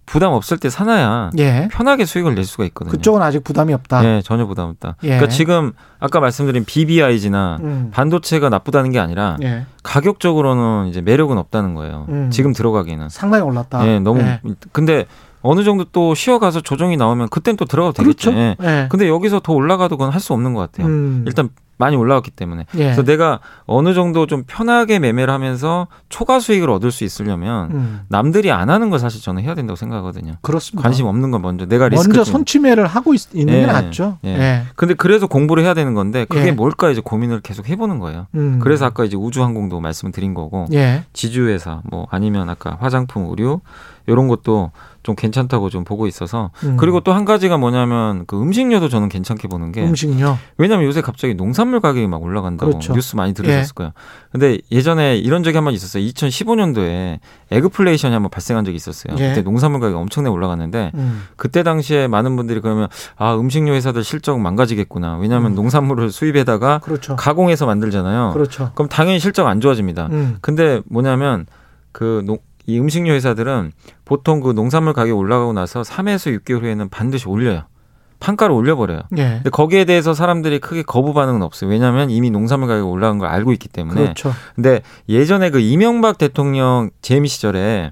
[0.06, 1.68] 부담 없을 때 사놔야 예.
[1.72, 2.92] 편하게 수익을 낼 수가 있거든요.
[2.92, 4.06] 그쪽은 아직 부담이 없다.
[4.06, 4.98] 예, 전혀 부담 없다.
[5.04, 5.08] 예.
[5.10, 7.90] 그러니까 지금 아까 말씀드린 BBIG나 음.
[7.92, 9.66] 반도체가 나쁘다는 게 아니라 예.
[9.84, 12.06] 가격적으로는 이제 매력은 없다는 거예요.
[12.10, 12.30] 음.
[12.32, 13.10] 지금 들어가기는.
[13.10, 13.88] 상당히 올랐다.
[13.88, 14.40] 예, 너무 예.
[14.72, 15.06] 근데
[15.46, 18.32] 어느 정도 또 쉬어가서 조정이 나오면 그땐 또 들어가도 되겠죠.
[18.32, 18.40] 그렇죠.
[18.42, 18.56] 예.
[18.68, 18.88] 예.
[18.90, 20.88] 근데 여기서 더 올라가도 그건 할 수 없는 것 같아요.
[20.88, 21.24] 음.
[21.28, 22.66] 일단 많이 올라왔기 때문에.
[22.76, 22.84] 예.
[22.86, 28.00] 그래서 내가 어느 정도 좀 편하게 매매를 하면서 초과 수익을 얻을 수 있으려면 음.
[28.08, 30.36] 남들이 안 하는 걸 사실 저는 해야 된다고 생각하거든요.
[30.42, 30.82] 그렇습니다.
[30.88, 33.66] 관심 없는 건 먼저 내가 리스크 먼저 좀- 선취매를 하고 있, 는게 예.
[33.66, 34.18] 낫죠.
[34.24, 34.30] 예.
[34.30, 34.62] 예.
[34.78, 36.52] 근데 그래서 공부를 해야 되는 건데 그게 예.
[36.54, 38.28] 뭘까 이제 고민을 계속 해보는 거예요.
[38.36, 38.60] 음.
[38.64, 41.04] 그래서 아까 이제 우주항공도 말씀을 드린 거고 예.
[41.12, 43.60] 지주회사 뭐 아니면 아까 화장품 의류
[44.08, 44.72] 이런 것도
[45.04, 46.78] 좀 괜찮다고 좀 보고 있어서 음.
[46.78, 50.38] 그리고 또 한 가지가 뭐냐면 그 음식료도 저는 괜찮게 보는 게 음식료.
[50.58, 52.94] 왜냐면 요새 갑자기 농산물 가격이 막 올라간다고 그렇죠.
[52.94, 53.92] 뉴스 많이 들으셨을 거예요.
[54.32, 56.04] 근데 예전에 이런 적이 한 번 있었어요.
[56.04, 57.20] 2015년도에
[57.52, 59.16] 애그플레이션이 한번 발생한 적이 있었어요.
[59.20, 59.30] 예.
[59.30, 61.24] 그때 농산물 가격이 엄청나게 올라갔는데 음.
[61.36, 65.18] 그때 당시에 많은 분들이 그러면 아 음식료 회사들 실적 망가지겠구나.
[65.18, 65.56] 왜냐하면 음.
[65.56, 67.16] 농산물을 수입해다가 그렇죠.
[67.16, 68.32] 가공해서 만들잖아요.
[68.34, 68.72] 그렇죠.
[68.76, 70.08] 그럼 당연히 실적 안 좋아집니다.
[70.12, 70.38] 음.
[70.42, 71.46] 근데 뭐냐면
[71.92, 73.72] 그 농- 이 음식료 회사들은
[74.06, 77.64] 보통 그 농산물 가격이 올라가고 나서 3에서 6개월 후에는 반드시 올려요.
[78.20, 79.02] 판가를 올려버려요.
[79.18, 79.24] 예.
[79.36, 81.70] 근데 거기에 대해서 사람들이 크게 거부 반응은 없어요.
[81.70, 84.02] 왜냐하면 이미 농산물 가격이 올라간 걸 알고 있기 때문에.
[84.02, 84.34] 그렇죠.
[84.56, 87.92] 근데 예전에 그 이명박 대통령 재임 시절에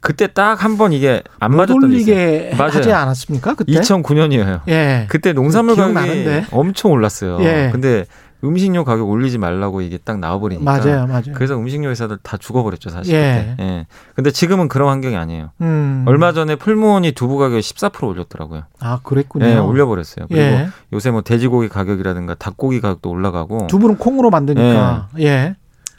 [0.00, 1.82] 그때 딱 한 번 이게 안못 맞았던.
[1.82, 2.72] 올리게 맞아요.
[2.72, 3.54] 하지 않았습니까?
[3.54, 3.72] 그때?
[3.72, 4.60] 2009년이에요.
[4.68, 5.06] 예.
[5.08, 6.46] 그때 농산물 가격이 기억나는데.
[6.52, 7.38] 엄청 올랐어요.
[7.42, 7.70] 예.
[7.72, 8.04] 근데
[8.44, 10.70] 음식료 가격 올리지 말라고 이게 딱 나와버리니까.
[10.70, 11.32] 맞아요, 맞아요.
[11.34, 13.14] 그래서 음식료 회사들 다 죽어버렸죠 사실.
[13.14, 13.54] 예.
[13.56, 13.64] 그때.
[13.64, 13.86] 예.
[14.14, 15.50] 근데 지금은 그런 환경이 아니에요.
[15.60, 16.04] 음.
[16.06, 18.64] 얼마 전에 풀무원이 두부 가격 14% 올렸더라고요.
[18.80, 19.46] 아, 그랬군요.
[19.46, 20.26] 예, 올려버렸어요.
[20.28, 20.68] 그리고 예.
[20.92, 23.66] 요새 뭐 돼지고기 가격이라든가 닭고기 가격도 올라가고.
[23.68, 25.08] 두부는 콩으로 만드니까.
[25.20, 25.56] 예.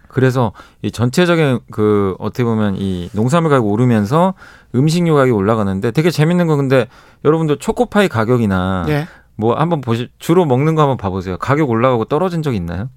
[0.08, 4.34] 그래서 이 전체적인 그 어떻게 보면 이 농산물 가격 오르면서
[4.74, 6.88] 음식료 가격이 올라가는데 되게 재밌는 건 근데
[7.26, 9.08] 여러분들 초코파이 가격이나 예.
[9.38, 11.38] 뭐 한번 보시 주로 먹는 거 한번 봐보세요.
[11.38, 12.90] 가격 올라가고 떨어진 적 있나요?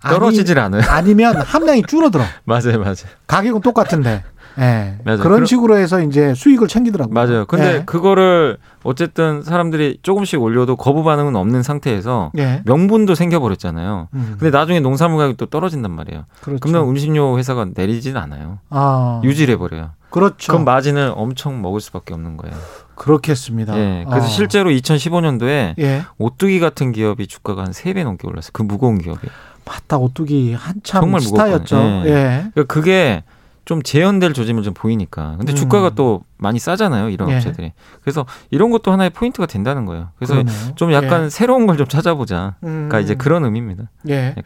[0.00, 0.82] 떨어지질 않아요.
[0.88, 2.22] 아니, 면 함량이 줄어들어.
[2.44, 2.94] 맞아요, 맞아요.
[3.26, 4.22] 가격은 똑같은데.
[4.58, 4.98] 예.
[5.04, 5.18] 맞아요.
[5.18, 7.12] 그런 그럼- 식으로 해서 이제 수익을 챙기더라고요.
[7.14, 7.46] 맞아요.
[7.46, 7.82] 근데 예.
[7.84, 12.62] 그거를 어쨌든 사람들이 조금씩 올려도 거부 반응은 없는 상태에서 예.
[12.64, 14.08] 명분도 생겨버렸잖아요.
[14.14, 14.36] 음.
[14.38, 16.24] 근데 나중에 농산물 가격이 또 떨어진단 말이에요.
[16.42, 16.60] 그렇죠.
[16.60, 18.58] 그러면 음식료 회사가 내리진 않아요.
[18.70, 19.20] 아.
[19.24, 19.90] 유지를 해버려요.
[20.10, 20.52] 그렇죠.
[20.52, 22.56] 그럼 마진을 엄청 먹을 수밖에 없는 거예요.
[22.98, 23.78] 그렇겠습니다.
[23.78, 24.04] 예.
[24.08, 24.28] 그래서 아.
[24.28, 26.02] 실제로 2015년도에 예.
[26.18, 28.50] 오뚜기 같은 기업이 주가가 한 3배 넘게 올랐어요.
[28.52, 29.26] 그 무거운 기업이.
[29.64, 29.98] 맞다.
[29.98, 31.76] 오뚜기 한참 정말 스타였죠.
[31.76, 32.10] 무겁거든요.
[32.10, 32.48] 예.
[32.54, 33.22] 그러니까 그게
[33.64, 35.34] 좀 재현될 조짐을 좀 보이니까.
[35.36, 35.54] 근데 음.
[35.56, 37.10] 주가가 또 많이 싸잖아요.
[37.10, 37.36] 이런 예.
[37.36, 37.72] 업체들이.
[38.00, 40.08] 그래서 이런 것도 하나의 포인트가 된다는 거예요.
[40.16, 40.74] 그래서 그러네요.
[40.74, 41.30] 좀 약간 예.
[41.30, 42.56] 새로운 걸 좀 찾아보자.
[42.62, 42.88] 음.
[42.88, 43.90] 그러니까 이제 그런 의미입니다.
[44.08, 44.28] 예.
[44.38, 44.44] 약간.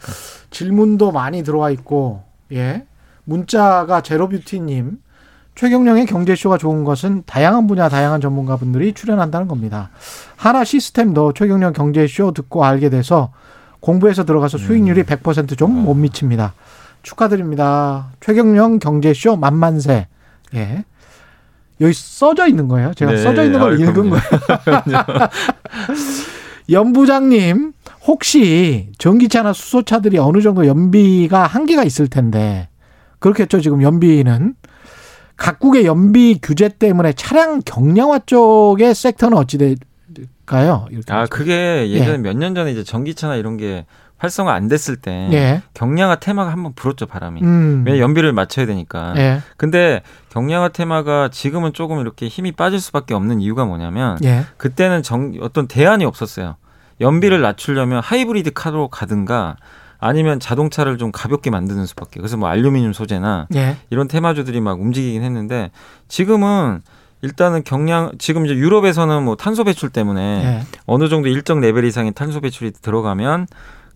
[0.51, 2.85] 질문도 많이 들어와 있고, 예.
[3.25, 4.99] 문자가 제로뷰티님,
[5.55, 9.91] 최경령의 경제쇼가 좋은 것은 다양한 분야, 다양한 전문가분들이 출연한다는 겁니다.
[10.37, 13.33] 하나 시스템도 최경령 경제쇼 듣고 알게 돼서
[13.81, 16.55] 공부해서 들어가서 수익률이 100%좀 못 미칩니다.
[17.03, 18.11] 축하드립니다.
[18.21, 20.07] 최경령 경제쇼 만만세.
[20.55, 20.85] 예.
[21.81, 22.95] 여기 써져 있는 거예요.
[22.95, 23.19] 제가 네.
[23.19, 24.11] 써져 있는 걸 아유, 읽은 그럼요.
[24.11, 25.29] 거예요.
[26.71, 27.73] 연부장님,
[28.07, 32.69] 혹시 전기차나 수소차들이 어느 정도 연비가 한계가 있을 텐데,
[33.19, 34.55] 그렇겠죠, 지금 연비는.
[35.43, 40.87] 각국의 연비 규제 때문에 차량 경량화 쪽의 섹터는 어찌 될까요?
[40.89, 41.13] 이렇게.
[41.13, 42.19] 아, 그게 예전에 예.
[42.19, 43.85] 몇년 전에 이제 전기차나 이런 게
[44.19, 45.63] 활성화 안 됐을 때 예.
[45.75, 47.43] 경량화 테마가 한번 불었죠, 바람이.
[47.43, 47.83] 음.
[47.85, 49.15] 왜냐 연비를 맞춰야 되니까.
[49.17, 49.41] 예.
[49.57, 54.45] 근데 경량화 테마가 지금은 조금 이렇게 힘이 빠질 수밖에 없는 이유가 뭐냐면 예.
[54.59, 56.55] 그때는 정, 어떤 대안이 없었어요.
[57.01, 59.57] 연비를 낮추려면 하이브리드 카로 가든가
[60.03, 62.19] 아니면 자동차를 좀 가볍게 만드는 수밖에.
[62.19, 63.77] 그래서 뭐 알루미늄 소재나 예.
[63.89, 65.71] 이런 테마주들이 막 움직이긴 했는데
[66.09, 66.83] 지금은
[67.23, 70.67] 일단은 경량 지금 이제 유럽에서는 뭐 탄소 배출 때문에 예.
[70.87, 73.47] 어느 정도 일정 레벨 이상의 탄소 배출이 들어가면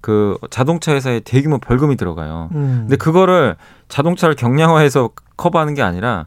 [0.01, 2.51] 그 자동차 회사에 대규모 벌금이 들어가요.
[2.53, 2.83] 음.
[2.83, 3.57] 근데 그거를
[3.89, 6.27] 자동차를 경량화해서 커버하는 게 아니라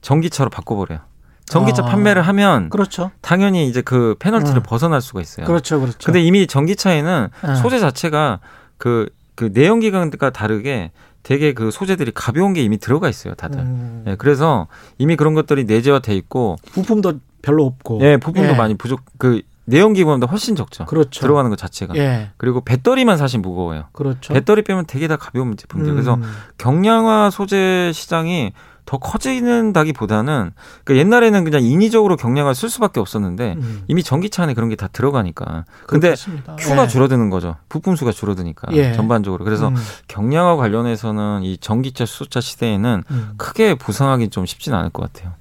[0.00, 1.00] 전기차로 바꿔버려요.
[1.44, 1.86] 전기차 아.
[1.86, 3.10] 판매를 하면 그렇죠.
[3.20, 4.62] 당연히 이제 그 페널티를 음.
[4.62, 5.44] 벗어날 수가 있어요.
[5.44, 5.80] 그렇죠.
[5.80, 5.98] 그렇죠.
[6.02, 7.54] 근데 이미 전기차에는 네.
[7.56, 8.40] 소재 자체가
[8.82, 10.90] 그, 그 내연기관과 다르게
[11.22, 13.60] 되게 그 소재들이 가벼운 게 이미 들어가 있어요, 다들.
[13.60, 14.66] 음, 예, 그래서
[14.98, 18.00] 이미 그런 것들이 내재화돼 있고, 부품도 별로 없고.
[18.02, 18.54] 예, 부품도 예.
[18.56, 20.84] 많이 부족, 그 내연기관보다 훨씬 적죠.
[20.86, 21.20] 그렇죠.
[21.20, 21.94] 들어가는 것 자체가.
[21.94, 22.30] 예.
[22.38, 23.84] 그리고 배터리만 사실 무거워요.
[23.92, 24.34] 그렇죠.
[24.34, 25.92] 배터리 빼면 되게 다 가벼운 제품들.
[25.92, 26.22] 그래서 음,
[26.58, 28.52] 경량화 소재 시장이
[28.84, 30.50] 더 커지는다기보다는
[30.84, 34.88] 그 옛날에는 그냥 인위적으로 경량화 쓸 수밖에 없었는데 음, 이미 전기차 안에 그런 게 다
[34.88, 35.64] 들어가니까.
[35.86, 36.14] 근데.
[36.58, 36.88] 큐가 예.
[36.88, 37.56] 줄어드는 거죠.
[37.68, 38.92] 부품 수가 줄어드니까 예.
[38.94, 39.44] 전반적으로.
[39.44, 39.76] 그래서 음,
[40.08, 43.30] 경량화 관련해서는 이 전기차 수소차 시대에는 음.
[43.36, 45.32] 크게 부상하기 좀 쉽지는 않을 것 같아요.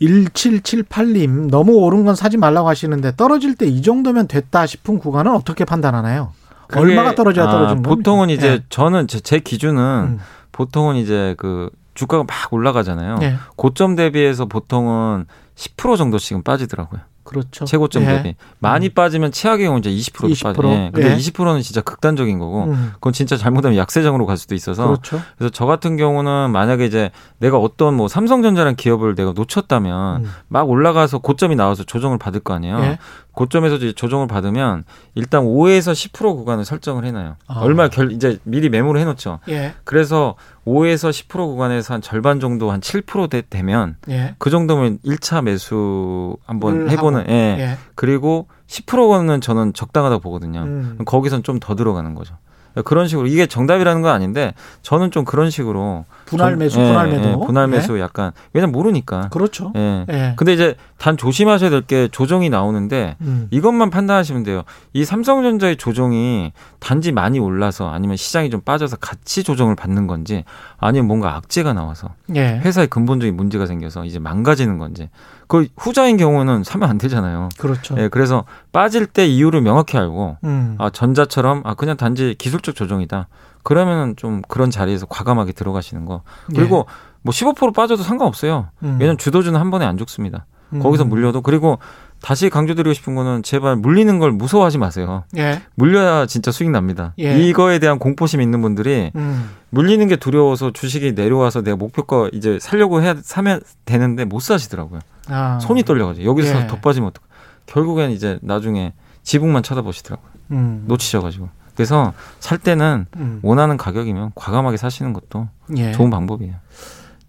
[0.00, 5.64] 1778님 너무 오른 건 사지 말라고 하시는데 떨어질 때 이 정도면 됐다 싶은 구간은 어떻게
[5.64, 6.32] 판단하나요?
[6.74, 7.94] 얼마가 떨어져야 아, 떨어지는 겁니까?
[7.94, 8.62] 보통은 이제 예.
[8.70, 10.18] 저는 제, 제 기준은 음.
[10.52, 13.18] 보통은 이제 그 주가가 막 올라가잖아요.
[13.22, 13.36] 예.
[13.56, 15.26] 고점 대비해서 보통은
[15.56, 17.00] 10% 정도씩은 빠지더라고요.
[17.24, 17.64] 그렇죠.
[17.64, 18.06] 최고점 예.
[18.06, 18.34] 대비.
[18.58, 20.42] 많이 빠지면 최악의 경우 이제 20%도 20%?
[20.56, 20.68] 빠져.
[20.68, 20.90] 예.
[20.92, 21.16] 근데 예.
[21.16, 25.20] 20%는 진짜 극단적인 거고 음, 그건 진짜 잘못하면 약세장으로 갈 수도 있어서 그렇죠.
[25.38, 30.30] 그래서 저 같은 경우는 만약에 이제 내가 어떤 뭐 삼성전자라는 기업을 내가 놓쳤다면 음.
[30.48, 32.80] 막 올라가서 고점이 나와서 조정을 받을 거 아니에요.
[32.80, 32.98] 예.
[33.32, 37.36] 고점에서 이제 조정을 받으면 일단 5에서 10% 구간을 설정을 해놔요.
[37.46, 37.60] 아.
[37.60, 39.38] 얼마 결 이제 미리 메모를 해놓죠.
[39.48, 39.74] 예.
[39.84, 40.34] 그래서
[40.66, 44.34] 5에서 10% 구간에서 한 절반 정도 한 7% 되, 되면 예.
[44.38, 47.30] 그 정도면 1차 매수 한번 을 해보는 하고.
[47.32, 47.56] 예.
[47.58, 47.78] 예.
[47.94, 50.62] 그리고 10%는 저는 적당하다고 보거든요.
[50.62, 50.98] 음.
[51.04, 52.36] 거기선 좀 더 들어가는 거죠.
[52.84, 57.08] 그런 식으로 이게 정답이라는 건 아닌데 저는 좀 그런 식으로 분할 전- 매수, 예, 분할
[57.08, 57.28] 매도.
[57.28, 57.76] 예, 분할 예.
[57.76, 59.28] 매수 약간 왜냐면 모르니까.
[59.30, 59.72] 그렇죠.
[59.76, 60.06] 예.
[60.10, 60.32] 예.
[60.36, 63.48] 근데 이제 단 조심하셔야 될 게 조정이 나오는데 음.
[63.50, 64.62] 이것만 판단하시면 돼요.
[64.92, 70.44] 이 삼성전자의 조정이 단지 많이 올라서 아니면 시장이 좀 빠져서 같이 조정을 받는 건지
[70.78, 72.58] 아니면 뭔가 악재가 나와서 예.
[72.64, 75.10] 회사에 근본적인 문제가 생겨서 이제 망가지는 건지
[75.52, 77.50] 그 후자인 경우는 사면 안 되잖아요.
[77.58, 77.94] 그렇죠.
[77.98, 80.76] 예, 그래서 빠질 때 이유를 명확히 알고 음.
[80.78, 83.28] 아 전자처럼 아 그냥 단지 기술적 조정이다.
[83.62, 86.22] 그러면은 좀 그런 자리에서 과감하게 들어가시는 거.
[86.56, 86.86] 그리고
[87.26, 88.70] 뭐15% 빠져도 상관없어요.
[88.82, 88.86] 예.
[88.86, 88.96] 음.
[88.98, 90.46] 왜냐면 주도주는 한 번에 안 죽습니다.
[90.72, 90.78] 음.
[90.80, 91.78] 거기서 물려도 그리고
[92.22, 95.24] 다시 강조드리고 싶은 거는 제발 물리는 걸 무서워하지 마세요.
[95.36, 95.60] 예.
[95.74, 97.12] 물려야 진짜 수익 납니다.
[97.18, 97.38] 예.
[97.38, 99.50] 이거에 대한 공포심 있는 분들이 음.
[99.68, 105.00] 물리는 게 두려워서 주식이 내려와서 내가 목표가 이제 살려고 해야 사면 되는데 못 사시더라고요.
[105.28, 105.58] 아.
[105.60, 106.66] 손이 떨려가지고 여기서 예.
[106.66, 107.22] 더 빠지면 어떡
[107.66, 110.30] 결국엔 이제 나중에 지붕만 쳐다보시더라고요.
[110.52, 110.84] 음.
[110.86, 111.48] 놓치셔가지고.
[111.74, 113.40] 그래서 살 때는 음.
[113.42, 115.92] 원하는 가격이면 과감하게 사시는 것도 예.
[115.92, 116.54] 좋은 방법이에요.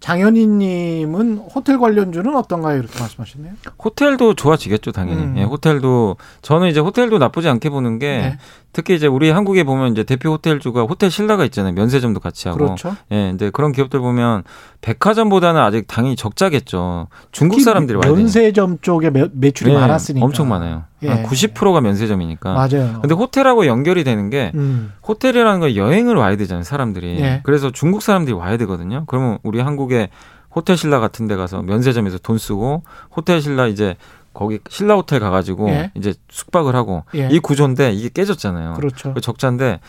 [0.04, 2.78] 장현희님은 호텔 관련주는 어떤가요?
[2.78, 3.54] 이렇게 말씀하셨네요.
[3.82, 5.22] 호텔도 좋아지겠죠, 당연히.
[5.22, 5.38] 음.
[5.38, 8.38] 예, 호텔도 저는 이제 호텔도 나쁘지 않게 보는 게 네.
[8.74, 11.72] 특히 이제 우리 한국에 보면 이제 대표 호텔주가 호텔 신라가 있잖아요.
[11.74, 12.58] 면세점도 같이 하고.
[12.58, 12.96] 그렇죠.
[13.12, 14.42] 예, 이제 그런 기업들 보면
[14.80, 17.06] 백화점보다는 아직 당연히 적자겠죠.
[17.30, 18.18] 중국 사람들이 와야 되니까.
[18.18, 20.26] 면세점 쪽에 매, 매출이 네, 많았으니까.
[20.26, 20.82] 엄청 많아요.
[21.04, 21.08] 예.
[21.08, 22.52] 한 90%가 면세점이니까.
[22.52, 22.98] 맞아요.
[23.00, 24.92] 근데 호텔하고 연결이 되는 게 음.
[25.06, 27.20] 호텔이라는 건 여행을 와야 되잖아요, 사람들이.
[27.20, 27.40] 예.
[27.44, 29.04] 그래서 중국 사람들이 와야 되거든요.
[29.06, 30.08] 그러면 우리 한국에
[30.54, 32.82] 호텔 신라 같은 데 가서 면세점에서 돈 쓰고
[33.16, 33.96] 호텔 신라 이제
[34.34, 35.90] 거기 신라 호텔 가가지고 예.
[35.94, 37.28] 이제 숙박을 하고 예.
[37.30, 38.74] 이 구조인데 이게 깨졌잖아요.
[38.74, 39.14] 그렇죠.
[39.14, 39.80] 그 적자인데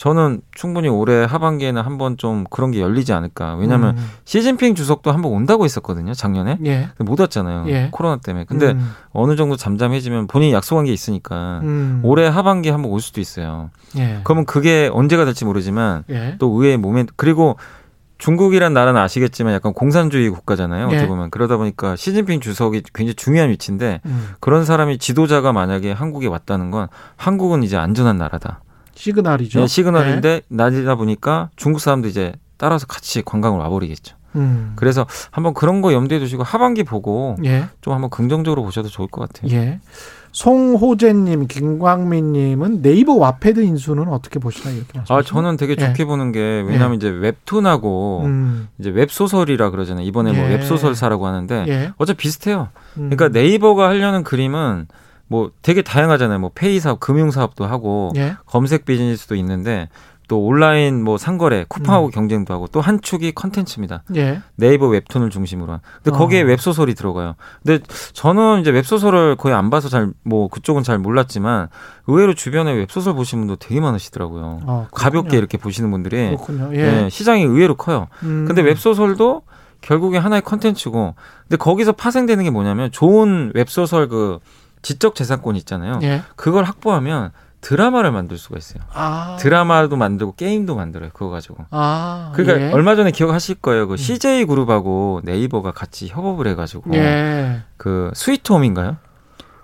[0.00, 3.56] 저는 충분히 올해 하반기에는 한번 좀 그런 게 열리지 않을까.
[3.56, 4.10] 왜냐하면 음.
[4.24, 6.56] 시진핑 주석도 한번 온다고 했었거든요, 작년에.
[6.64, 6.88] 예.
[7.00, 7.66] 못 왔잖아요.
[7.68, 7.88] 예.
[7.92, 8.46] 코로나 때문에.
[8.46, 8.92] 근데 음.
[9.12, 12.00] 어느 정도 잠잠해지면 본인이 약속한 게 있으니까 음.
[12.02, 13.68] 올해 하반기에 한번 올 수도 있어요.
[13.98, 14.20] 예.
[14.24, 16.36] 그러면 그게 언제가 될지 모르지만 예.
[16.38, 17.58] 또 의외의 모멘 그리고
[18.20, 20.86] 중국이란 나라는 아시겠지만 약간 공산주의 국가잖아요.
[20.86, 21.06] 어떻게 예.
[21.06, 24.28] 보면 그러다 보니까 시진핑 주석이 굉장히 중요한 위치인데 음.
[24.40, 28.62] 그런 사람이 지도자가 만약에 한국에 왔다는 건 한국은 이제 안전한 나라다.
[28.94, 29.60] 시그널이죠.
[29.60, 34.16] 네, 시그널인데 낮이다 보니까 중국 사람도 이제 따라서 같이 관광을 와버리겠죠.
[34.36, 34.74] 음.
[34.76, 37.64] 그래서 한번 그런 거 염두에 두시고 하반기 보고 예.
[37.80, 39.50] 좀 한번 긍정적으로 보셔도 좋을 것 같아요.
[39.56, 39.80] 예.
[40.32, 44.76] 송호재님, 김광민님은 네이버 와패드 인수는 어떻게 보시나요?
[44.76, 45.14] 이렇게 말씀하시죠.
[45.14, 45.86] 아 저는 되게 예.
[45.86, 48.68] 좋게 보는 게 왜냐하면 이제 웹툰하고 음.
[48.78, 50.06] 이제 웹 소설이라 그러잖아요.
[50.06, 50.54] 이번에 뭐 예.
[50.54, 51.92] 웹소설사라고 하는데 예.
[51.96, 52.68] 어차피 비슷해요.
[52.96, 53.10] 음.
[53.10, 54.86] 그러니까 네이버가 하려는 그림은
[55.26, 56.38] 뭐 되게 다양하잖아요.
[56.40, 58.34] 뭐 페이 사업, 금융 사업도 하고 예.
[58.46, 59.88] 검색 비즈니스도 있는데
[60.30, 62.10] 또 온라인 뭐 상거래, 쿠팡하고 음.
[62.12, 64.04] 경쟁도 하고 또 한 축이 컨텐츠입니다.
[64.14, 64.42] 예.
[64.54, 65.80] 네이버 웹툰을 중심으로 한.
[66.04, 66.46] 근데 거기에 어.
[66.46, 67.34] 웹소설이 들어가요.
[67.64, 71.68] 근데 저는 이제 웹소설을 거의 안 봐서 잘 뭐 그쪽은 잘 몰랐지만
[72.06, 74.60] 의외로 주변에 웹소설 보시는 분도 되게 많으시더라고요.
[74.66, 75.36] 어, 가볍게.
[75.36, 76.70] 이렇게 보시는 분들이 그렇군요.
[76.74, 77.04] 예.
[77.04, 78.06] 예, 시장이 의외로 커요.
[78.22, 78.44] 음.
[78.46, 79.42] 근데 웹소설도
[79.80, 81.14] 결국에 하나의 컨텐츠고
[81.48, 84.38] 근데 거기서 파생되는 게 뭐냐면 좋은 웹소설 그
[84.82, 85.98] 지적 재산권 있잖아요.
[86.02, 86.22] 예.
[86.36, 88.82] 그걸 확보하면 드라마를 만들 수가 있어요.
[88.92, 89.36] 아.
[89.38, 91.10] 드라마도 만들고 게임도 만들어요.
[91.12, 91.66] 그거 가지고.
[91.70, 92.32] 아.
[92.34, 92.72] 그러니까 예.
[92.72, 93.86] 얼마 전에 기억하실 거예요.
[93.86, 93.96] 그 음.
[93.96, 97.62] CJ 그룹하고 네이버가 같이 협업을 해가지고 예.
[97.76, 98.96] 그 스위트홈인가요?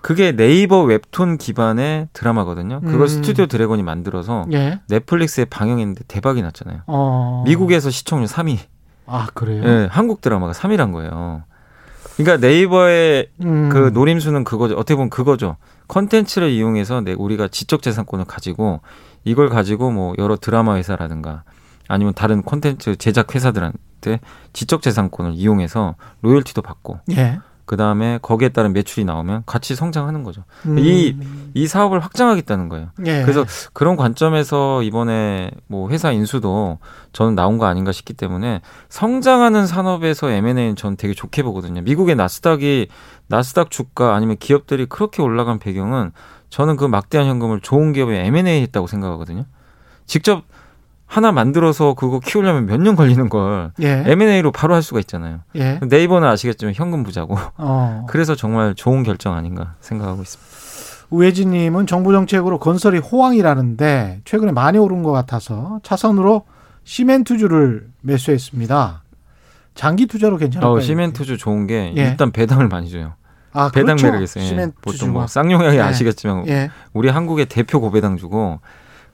[0.02, 2.80] 그게 네이버 웹툰 기반의 드라마거든요.
[2.80, 3.08] 그걸 음.
[3.08, 4.80] 스튜디오 드래곤이 만들어서 예.
[4.88, 6.82] 넷플릭스에 방영했는데 대박이 났잖아요.
[6.86, 7.42] 어.
[7.44, 8.58] 미국에서 시청률 3위.
[9.06, 9.62] 아, 그래요?
[9.64, 11.44] 예, 한국 드라마가 3위란 거예요.
[12.16, 13.68] 그러니까 네이버의 음.
[13.68, 14.74] 그 노림수는 그거죠.
[14.74, 15.56] 어떻게 보면 그거죠.
[15.88, 18.80] 컨텐츠를 이용해서 내 우리가 지적 재산권을 가지고
[19.24, 21.44] 이걸 가지고 뭐 여러 드라마 회사라든가
[21.88, 24.20] 아니면 다른 콘텐츠 제작 회사들한테
[24.52, 27.38] 지적 재산권을 이용해서 로열티도 받고 예.
[27.66, 30.44] 그 다음에 거기에 따른 매출이 나오면 같이 성장하는 거죠.
[30.66, 30.78] 음.
[30.78, 31.16] 이-
[31.52, 32.90] 이 사업을 확장하겠다는 거예요.
[33.06, 33.22] 예.
[33.22, 36.78] 그래서 그런 관점에서 이번에 뭐 회사 인수도
[37.12, 41.82] 저는 나온 거 아닌가 싶기 때문에 성장하는 산업에서 M&A는 저는 되게 좋게 보거든요.
[41.82, 42.86] 미국의 나스닥이
[43.26, 46.12] 나스닥 주가 아니면 기업들이 그렇게 올라간 배경은
[46.50, 49.44] 저는 그 막대한 현금을 좋은 기업에 M&A 했다고 생각하거든요.
[50.06, 50.44] 직접
[51.06, 54.02] 하나 만들어서 그거 키우려면 몇 년 걸리는 걸 예.
[54.06, 55.40] M&A로 바로 할 수가 있잖아요.
[55.54, 55.78] 예.
[55.82, 58.04] 네이버는 아시겠지만 현금 부자고 어.
[58.08, 60.56] 그래서 정말 좋은 결정 아닌가 생각하고 있습니다.
[61.10, 66.42] 우혜진님은 정부 정책으로 건설이 호황이라는데 최근에 많이 오른 것 같아서 차선으로
[66.82, 69.02] 시멘트주를 매수했습니다.
[69.74, 70.72] 장기 투자로 괜찮을까요?
[70.74, 72.02] 어, 시멘트주 좋은 게 예.
[72.02, 73.14] 일단 배당을 많이 줘요.
[73.52, 74.06] 아, 배당 그렇죠.
[74.06, 74.42] 매력 있어요.
[74.44, 74.48] 예.
[74.48, 75.42] 시멘트 보통 뭐 주가.
[75.42, 75.80] 쌍용양이 예.
[75.80, 76.70] 아시겠지만 예.
[76.92, 78.60] 우리 한국의 대표 고배당 주고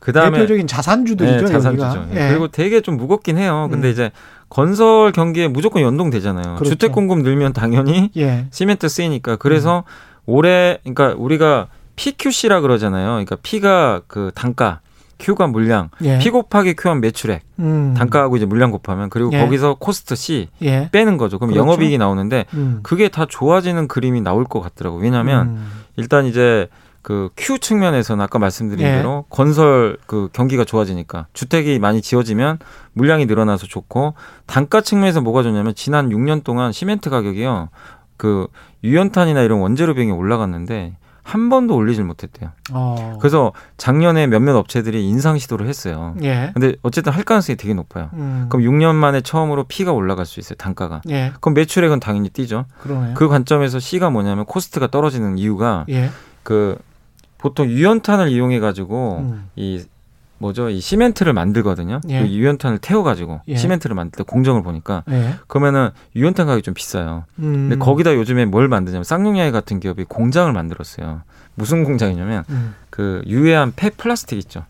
[0.02, 1.86] 그다음에 대표적인 자산주들이죠, 네, 자산주죠.
[1.86, 2.06] 여기가.
[2.16, 2.28] 예.
[2.28, 3.68] 그리고 되게 좀 무겁긴 해요.
[3.70, 3.92] 근데 음.
[3.92, 4.10] 이제
[4.48, 6.56] 건설 경기에 무조건 연동되잖아요.
[6.56, 6.64] 그렇죠.
[6.64, 8.46] 주택 공급 늘면 당연히 예.
[8.50, 9.84] 시멘트 쓰이니까 그래서
[10.26, 13.10] 올해 그러니까 우리가 PQC라 그러잖아요.
[13.10, 14.80] 그러니까 P가 그 단가,
[15.18, 16.18] Q가 물량, 예.
[16.18, 17.94] P 곱하기 Q한 매출액, 음.
[17.96, 19.38] 단가하고 이제 물량 곱하면 그리고 예.
[19.38, 20.88] 거기서 코스트 C 예.
[20.90, 21.38] 빼는 거죠.
[21.38, 21.64] 그럼 그렇죠.
[21.64, 22.80] 영업이익이 나오는데 음.
[22.82, 25.02] 그게 다 좋아지는 그림이 나올 것 같더라고 요.
[25.02, 25.70] 왜냐하면 음.
[25.96, 26.66] 일단 이제
[27.02, 28.92] 그 Q 측면에서는 아까 말씀드린 예.
[28.92, 32.58] 대로 건설 그 경기가 좋아지니까 주택이 많이 지어지면
[32.92, 34.14] 물량이 늘어나서 좋고
[34.46, 37.68] 단가 측면에서 뭐가 좋냐면 지난 6년 동안 시멘트 가격이요.
[38.16, 38.46] 그
[38.84, 42.50] 유연탄이나 이런 원재료 비용이 올라갔는데 한 번도 올리질 못했대요.
[42.72, 43.16] 어.
[43.20, 46.14] 그래서 작년에 몇몇 업체들이 인상 시도를 했어요.
[46.22, 46.50] 예.
[46.52, 48.10] 근데 어쨌든 할 가능성이 되게 높아요.
[48.14, 48.46] 음.
[48.48, 50.56] 그럼 6년 만에 처음으로 P가 올라갈 수 있어요.
[50.56, 51.00] 단가가.
[51.10, 51.32] 예.
[51.40, 52.66] 그럼 매출액은 당연히 뛰죠.
[52.80, 53.14] 그러네요.
[53.14, 56.10] 그 관점에서 C가 뭐냐면 코스트가 떨어지는 이유가 예.
[56.42, 56.76] 그
[57.42, 59.48] 보통 유연탄을 이용해 가지고 음.
[59.56, 59.82] 이
[60.38, 62.00] 뭐죠 이 시멘트를 만들거든요.
[62.08, 62.22] 예.
[62.22, 63.56] 그 유연탄을 태워 가지고 예.
[63.56, 65.34] 시멘트를 만들 때 공정을 보니까 예.
[65.48, 67.24] 그러면은 유연탄 가격이 좀 비싸요.
[67.40, 67.68] 음.
[67.68, 71.22] 근데 거기다 요즘에 뭘 만드냐면 쌍용양회 같은 기업이 공장을 만들었어요.
[71.56, 72.76] 무슨 공장이냐면 음.
[72.90, 74.64] 그 유해한 폐 플라스틱 있죠.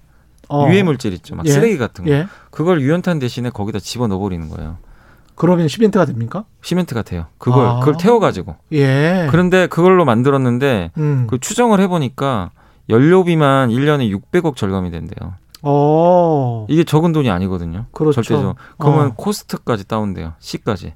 [0.49, 0.67] 어.
[0.71, 1.37] 유해 물질 있죠.
[1.37, 1.51] 막 예.
[1.51, 2.11] 쓰레기 같은 거.
[2.11, 2.27] 예.
[2.51, 4.79] 그걸 유연탄 대신에 거기다 집어 넣어 버리는 거예요.
[5.35, 6.45] 그러면 시멘트가 됩니까?
[6.63, 7.27] 시멘트가 돼요.
[7.37, 7.79] 그걸 아.
[7.81, 8.57] 그걸 태워 가지고.
[8.73, 9.29] 예.
[9.31, 11.27] 그런데 그걸로 만들었는데 음.
[11.29, 12.51] 그 추정을 해 보니까
[12.89, 15.35] 연료비만 1년에 600억 절감이 된대요.
[15.63, 16.67] 어.
[16.69, 17.87] 이게 적은 돈이 아니거든요.
[17.93, 18.23] 그렇죠.
[18.23, 18.57] 절대죠.
[18.79, 19.15] 그러면 어.
[19.17, 20.35] 코스트까지 다운돼요.
[20.41, 20.95] C까지.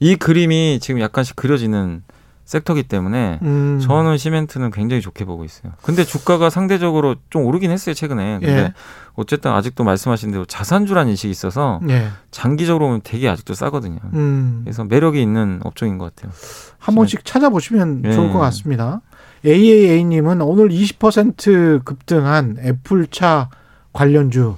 [0.00, 2.02] 이 그림이 지금 약간씩 그려지는
[2.48, 3.78] 섹터기 때문에 음.
[3.78, 5.72] 저는 시멘트는 굉장히 좋게 보고 있어요.
[5.82, 8.38] 근데 주가가 상대적으로 좀 오르긴 했어요, 최근에.
[8.40, 8.74] 근데 예.
[9.16, 12.08] 어쨌든 아직도 말씀하신 대로 자산주라는 인식이 있어서 예.
[12.30, 13.98] 장기적으로 보면 되게 아직도 싸거든요.
[14.14, 14.62] 음.
[14.64, 16.32] 그래서 매력이 있는 업종인 것 같아요.
[16.78, 18.12] 한 번씩 찾아보시면 예.
[18.12, 19.02] 좋을 것 같습니다.
[19.44, 23.50] AAA님은 오늘 20% 급등한 애플차
[23.92, 24.56] 관련주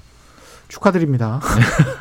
[0.68, 1.40] 축하드립니다.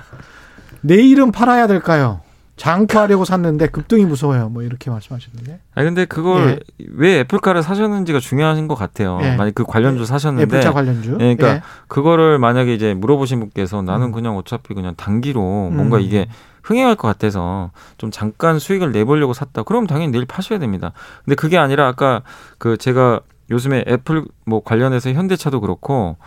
[0.82, 2.22] 내일은 팔아야 될까요?
[2.60, 4.50] 장투하려고 샀는데 급등이 무서워요.
[4.50, 5.62] 뭐 이렇게 말씀하셨는데.
[5.76, 6.60] 아 근데 그걸
[6.92, 9.18] 왜 애플카를 사셨는지가 중요한 것 같아요.
[9.24, 9.36] 예.
[9.38, 11.18] 만약 그 관련주 사셨는데 애플차 관련주.
[11.22, 14.12] 예, 그러니까 그거를 만약에 이제 물어보신 분께서 나는 음.
[14.12, 15.40] 그냥 어차피 그냥 단기로
[15.72, 16.02] 뭔가 음.
[16.02, 16.28] 이게
[16.64, 19.64] 흥행할 것 같아서 좀 잠깐 수익을 내보려고 샀다.
[19.64, 20.92] 그럼 당연히 내일 파셔야 됩니다.
[21.26, 22.22] 근데 그게 아니라 아까
[22.58, 26.18] 그 제가 요즘에 애플 뭐 관련해서 현대차도 그렇고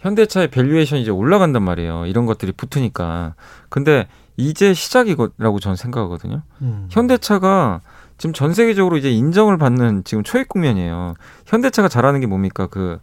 [0.00, 2.06] 현대차의 valuation이 이제 올라간단 말이에요.
[2.06, 3.34] 이런 것들이 붙으니까.
[3.68, 6.42] 근데 이제 시작이라고 저는 생각하거든요.
[6.62, 6.88] 음.
[6.90, 7.80] 현대차가
[8.18, 11.14] 지금 전 세계적으로 이제 인정을 받는 지금 초입 국면이에요.
[11.46, 12.66] 현대차가 잘하는 게 뭡니까?
[12.66, 12.98] 그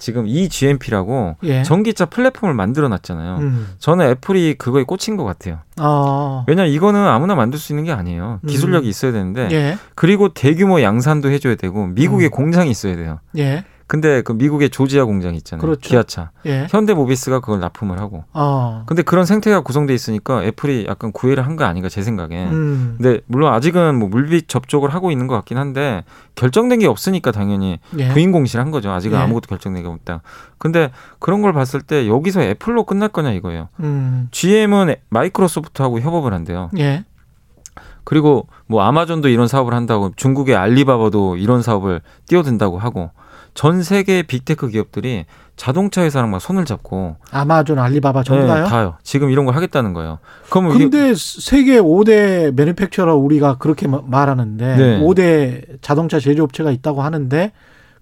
[0.00, 1.62] 지금 eGMP라고 예.
[1.62, 3.36] 전기차 플랫폼을 만들어 놨잖아요.
[3.36, 3.68] 음.
[3.78, 5.58] 저는 애플이 그거에 꽂힌 것 같아요.
[5.80, 6.44] 어.
[6.48, 8.40] 왜냐면 이거는 아무나 만들 수 있는 게 아니에요.
[8.48, 8.90] 기술력이 음.
[8.90, 9.78] 있어야 되는데 예.
[9.94, 12.30] 그리고 대규모 양산도 해줘야 되고 미국에 음.
[12.30, 13.20] 공장이 있어야 돼요.
[13.38, 13.64] 예.
[13.90, 15.60] 근데 그 미국의 조지아 공장이 있잖아요.
[15.60, 15.80] 그렇죠.
[15.80, 16.30] 기아차.
[16.46, 16.68] 예.
[16.70, 18.22] 현대모비스가 그걸 납품을 하고.
[18.32, 18.84] 어.
[18.86, 22.46] 근데 그런 생태가 구성돼 있으니까 애플이 약간 구애를 한 거 아닌가 제 생각에.
[22.46, 22.94] 음.
[22.98, 26.04] 근데 물론 아직은 뭐 물빛 접촉을 하고 있는 것 같긴 한데
[26.36, 28.08] 결정된 게 없으니까 당연히 예.
[28.10, 28.92] 부인 공시를 한 거죠.
[28.92, 29.22] 아직은 예.
[29.24, 30.22] 아무것도 결정된 게 없다.
[30.58, 33.70] 근데 그런 걸 봤을 때 여기서 애플로 끝날 거냐 이거예요.
[33.80, 34.28] 음.
[34.30, 36.70] GM은 마이크로소프트하고 협업을 한대요.
[36.78, 37.04] 예.
[38.04, 43.10] 그리고 뭐 아마존도 이런 사업을 한다고 중국의 알리바바도 이런 사업을 뛰어든다고 하고
[43.54, 45.24] 전 세계 빅테크 기업들이
[45.56, 48.64] 자동차 회사랑 막 손을 잡고 아마존, 알리바바 전부 네, 다요?
[48.66, 48.96] 다요.
[49.02, 50.18] 지금 이런 걸 하겠다는 거예요.
[50.48, 55.00] 그러면 이게 근데 세계 5대 manufacturer 우리가 그렇게 마- 말하는데 네.
[55.00, 57.52] 5대 자동차 제조업체가 있다고 하는데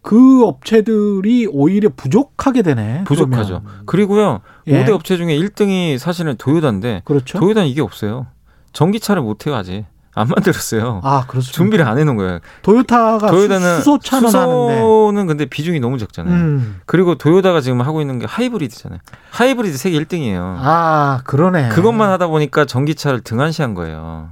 [0.03, 3.03] 그 업체들이 오히려 부족하게 되네.
[3.05, 3.63] 부족하죠.
[3.65, 3.83] 그러면.
[3.87, 4.41] 그리고요.
[4.69, 4.85] 예.
[4.85, 7.41] 5대 업체 중에 1등이 사실은 도요다인데 그렇죠.
[7.41, 8.27] 도요다는 이게 없어요.
[8.73, 9.85] 전기차를 못 해요, 아직.
[10.19, 11.01] 안 만들었어요.
[11.05, 11.53] 아, 그렇습니다.
[11.57, 12.39] 준비를 안 해놓은 거예요.
[12.63, 14.29] 도요타가 도요다는 수, 수소차는.
[14.29, 16.35] 수소는 근데 비중이 너무 적잖아요.
[16.35, 16.81] 음.
[16.87, 19.01] 그리고 도요다가 지금 하고 있는 게 하이브리드잖아요.
[19.31, 20.41] 하이브리드 세계 1등이에요.
[20.41, 21.69] 아, 그러네.
[21.71, 24.31] 그것만 하다 보니까 전기차를 등한시한 거예요.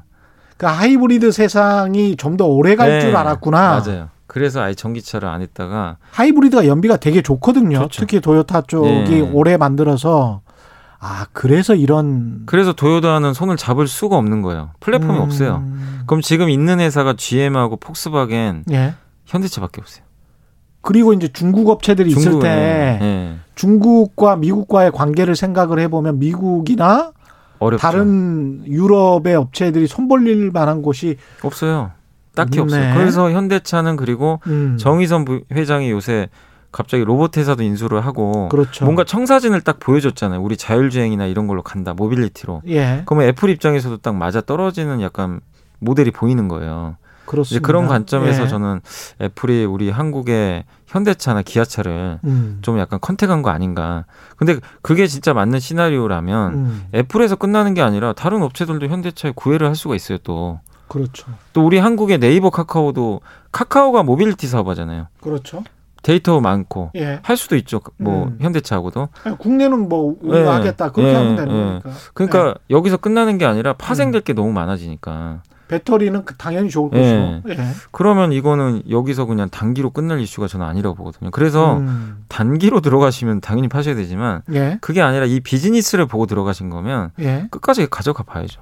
[0.58, 3.80] 그러니까 하이브리드 세상이 좀 더 오래 갈 네, 줄 알았구나.
[3.86, 4.08] 맞아요.
[4.26, 7.78] 그래서 아예 전기차를 안 했다가 하이브리드가 연비가 되게 좋거든요.
[7.78, 8.00] 좋죠.
[8.00, 9.30] 특히 도요타 쪽이 네.
[9.32, 10.40] 오래 만들어서
[11.08, 14.70] 아 그래서 이런 그래서 도요다는 손을 잡을 수가 없는 거예요.
[14.80, 15.62] 플랫폼이 음, 없어요.
[16.06, 18.94] 그럼 지금 있는 회사가 GM하고 폭스바겐, 예.
[19.26, 20.04] 현대차밖에 없어요.
[20.80, 22.48] 그리고 이제 중국 업체들이 있을 중국에.
[22.48, 23.36] 때 예.
[23.54, 27.12] 중국과 미국과의 관계를 생각을 해보면 미국이나
[27.60, 27.80] 어렵죠.
[27.82, 31.92] 다른 유럽의 업체들이 손벌릴 만한 곳이 없어요.
[32.34, 32.76] 딱히 없네.
[32.76, 32.94] 없어요.
[32.94, 36.28] 그래서 현대차는 그리고 음, 정의선 부- 회장이 요새
[36.76, 38.84] 갑자기 로봇 회사도 인수를 하고 그렇죠.
[38.84, 40.42] 뭔가 청사진을 딱 보여줬잖아요.
[40.42, 41.94] 우리 자율주행이나 이런 걸로 간다.
[41.94, 42.60] 모빌리티로.
[42.66, 45.40] 예 그러면 애플 입장에서도 딱 맞아 떨어지는 약간
[45.78, 46.98] 모델이 보이는 거예요.
[47.24, 47.66] 그렇습니다.
[47.66, 48.48] 그런 관점에서 예.
[48.48, 48.80] 저는
[49.22, 54.04] 애플이 우리 한국의 현대차나 기아차를 음, 좀 약간 contact한 거 아닌가.
[54.36, 59.74] 근데 그게 진짜 맞는 시나리오라면 음, 애플에서 끝나는 게 아니라 다른 업체들도 현대차에 구애를 할
[59.74, 60.18] 수가 있어요.
[60.18, 60.60] 또.
[60.88, 61.26] 그렇죠.
[61.54, 65.08] 또 우리 한국의 네이버 카카오도 카카오가 모빌리티 사업하잖아요.
[65.22, 65.64] 그렇죠.
[66.06, 67.18] 데이터 많고 예.
[67.24, 67.80] 할 수도 있죠.
[67.96, 68.38] 뭐 음.
[68.40, 69.08] 현대차하고도.
[69.24, 71.80] 아니, 국내는 뭐 예, 하겠다 그렇게 예, 하면 되는 예.
[71.82, 71.90] 거니까.
[72.14, 72.54] 그러니까 네.
[72.70, 74.24] 여기서 끝나는 게 아니라 파생될 음.
[74.24, 75.42] 게 너무 많아지니까.
[75.66, 77.42] 배터리는 그 당연히 좋을 예.
[77.42, 77.60] 것이고.
[77.60, 77.66] 예.
[77.90, 81.32] 그러면 이거는 여기서 그냥 단기로 끝날 이슈가 저는 아니라고 보거든요.
[81.32, 84.78] 그래서 음, 단기로 들어가시면 당연히 파셔야 되지만 예.
[84.80, 87.48] 그게 아니라 이 비즈니스를 보고 들어가신 거면 예.
[87.50, 88.60] 끝까지 가져가 봐야죠.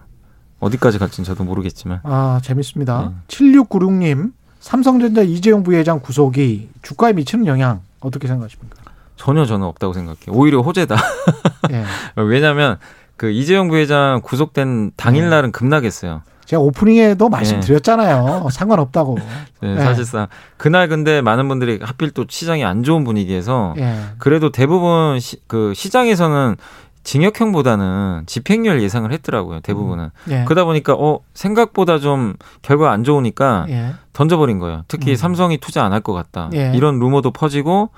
[0.61, 2.01] 어디까지 갈지는 저도 모르겠지만.
[2.05, 3.11] 아, 재밌습니다.
[3.11, 3.15] 네.
[3.29, 4.33] 7696님,
[4.65, 8.77] 삼성전자 이재용 부회장 구속이 주가에 미치는 영향 어떻게 생각하십니까?
[9.15, 10.29] 전혀 저는 없다고 생각해요.
[10.31, 10.97] 오히려 호재다.
[11.71, 11.85] 예.
[12.17, 12.79] 왜냐하면
[13.19, 16.23] 그 이재용 부회장 구속된 당일날은 급락했어요.
[16.47, 18.49] 제가 오프닝에도 말씀드렸잖아요.
[18.51, 19.19] 상관없다고.
[19.61, 19.81] 네, 네.
[19.83, 23.99] 사실상 그날 근데 많은 분들이 하필 또 시장이 안 좋은 분위기에서 예.
[24.17, 26.57] 그래도 대부분 시, 그 시장에서는
[27.05, 29.61] 징역형보다는 집행유예 예상을 했더라고요.
[29.61, 30.11] 대부분은.
[30.31, 30.45] 예.
[30.45, 33.95] 그러다 보니까 어 생각보다 좀 결과 안 좋으니까 예.
[34.13, 34.83] 던져버린 거예요.
[34.89, 35.17] 특히 음.
[35.17, 36.51] 삼성이 투자 안 할 것 같다.
[36.55, 36.73] 예.
[36.75, 37.91] 이런 루머도 퍼지고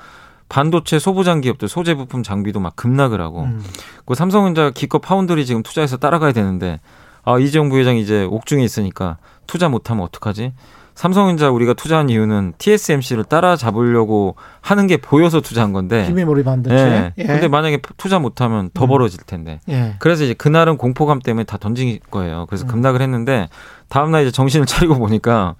[0.48, 3.62] 반도체 소부장 기업들 소재 부품 장비도 막 급락을 하고 음.
[4.04, 6.80] 그 삼성전자 기껏 파운드리 지금 투자해서 따라가야 되는데
[7.24, 10.52] 아 이재용 부회장이 이제 옥중에 있으니까 투자 못하면 어떡하지?
[10.96, 16.06] 삼성전자 우리가 투자한 이유는 TSMC를 따라잡으려고 하는 게 보여서 투자한 건데.
[16.06, 16.74] 김해머리 반도체.
[16.74, 17.12] 예.
[17.18, 17.22] 예.
[17.22, 18.88] 근데 만약에 투자 못하면 더 음.
[18.88, 19.60] 벌어질 텐데.
[19.68, 19.94] 예.
[19.98, 22.46] 그래서 이제 그날은 공포감 때문에 다 던진 거예요.
[22.48, 22.68] 그래서 음.
[22.68, 23.48] 급락을 했는데
[23.88, 25.54] 다음 날 이제 정신을 차리고 보니까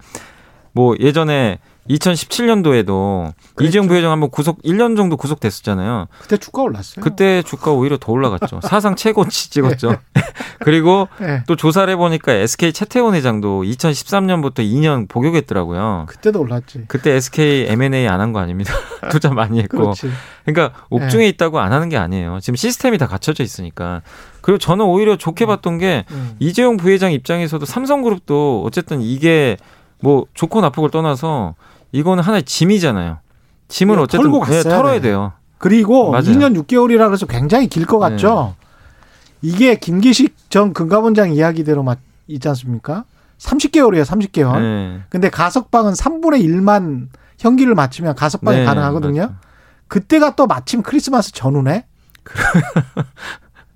[0.71, 1.59] 뭐 예전에
[1.89, 3.67] 2017년도에도 그랬죠.
[3.69, 6.07] 이재용 부회장 한번 구속 1년 정도 구속됐었잖아요.
[6.21, 7.03] 그때 주가 올랐어요.
[7.03, 8.59] 그때 주가 오히려 더 올라갔죠.
[8.67, 9.95] 사상 최고치 찍었죠.
[10.59, 11.43] 그리고 예.
[11.47, 16.05] 또 조사를 해보니까 SK 최태원 회장도 2013년부터 2년 복역했더라고요.
[16.07, 16.83] 그때도 올랐지.
[16.87, 18.73] 그때 SK M&A 안 한 거 아닙니다.
[19.11, 19.77] 투자 많이 했고.
[19.77, 20.09] 그렇지.
[20.45, 22.39] 그러니까 옥중에 있다고 안 하는 게 아니에요.
[22.41, 24.01] 지금 시스템이 다 갖춰져 있으니까.
[24.41, 26.35] 그리고 저는 오히려 좋게 봤던 게 음.
[26.39, 29.57] 이재용 부회장 입장에서도 삼성그룹도 어쨌든 이게
[30.01, 31.55] 뭐 좋고 나쁘고를 떠나서
[31.91, 33.19] 이거는 하나의 짐이잖아요.
[33.67, 35.01] 짐을 이거 어쨌든 털고 네, 갔어야 털어야 돼.
[35.01, 35.33] 돼요.
[35.57, 36.25] 그리고 맞아요.
[36.25, 38.55] 2년 6개월이라 그래서 굉장히 길 것 같죠.
[39.41, 43.05] 이게 김기식 전 금감원장 이야기대로 맞 있지 않습니까?
[43.39, 44.59] 30개월이에요, 30개월.
[44.59, 44.99] 네.
[45.09, 47.07] 근데 가석방은 3분의 1만
[47.39, 49.21] 형기를 마치면 가석방이 네, 가능하거든요.
[49.21, 49.35] 맞아요.
[49.87, 51.85] 그때가 또 마침 크리스마스 전후네.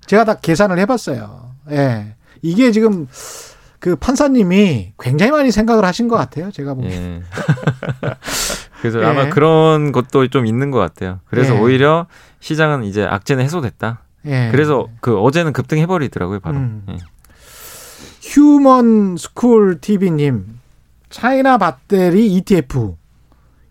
[0.06, 1.52] 제가 다 계산을 해봤어요.
[1.70, 2.14] 예.
[2.42, 3.06] 이게 지금
[3.82, 6.52] 그 판사님이 굉장히 많이 생각을 하신 것 같아요.
[6.52, 6.92] 제가 보기엔.
[6.92, 7.22] 예.
[8.80, 9.04] 그래서 예.
[9.04, 11.18] 아마 그런 것도 좀 있는 것 같아요.
[11.24, 11.58] 그래서 예.
[11.58, 12.06] 오히려
[12.38, 14.04] 시장은 이제 악재는 해소됐다.
[14.26, 14.50] 예.
[14.52, 16.58] 그래서 그 어제는 급등해버리더라고요, 바로.
[16.58, 16.86] 음.
[16.90, 16.96] 예.
[18.20, 20.60] 휴먼 스쿨 TV님,
[21.10, 22.94] 차이나 배터리 ETF.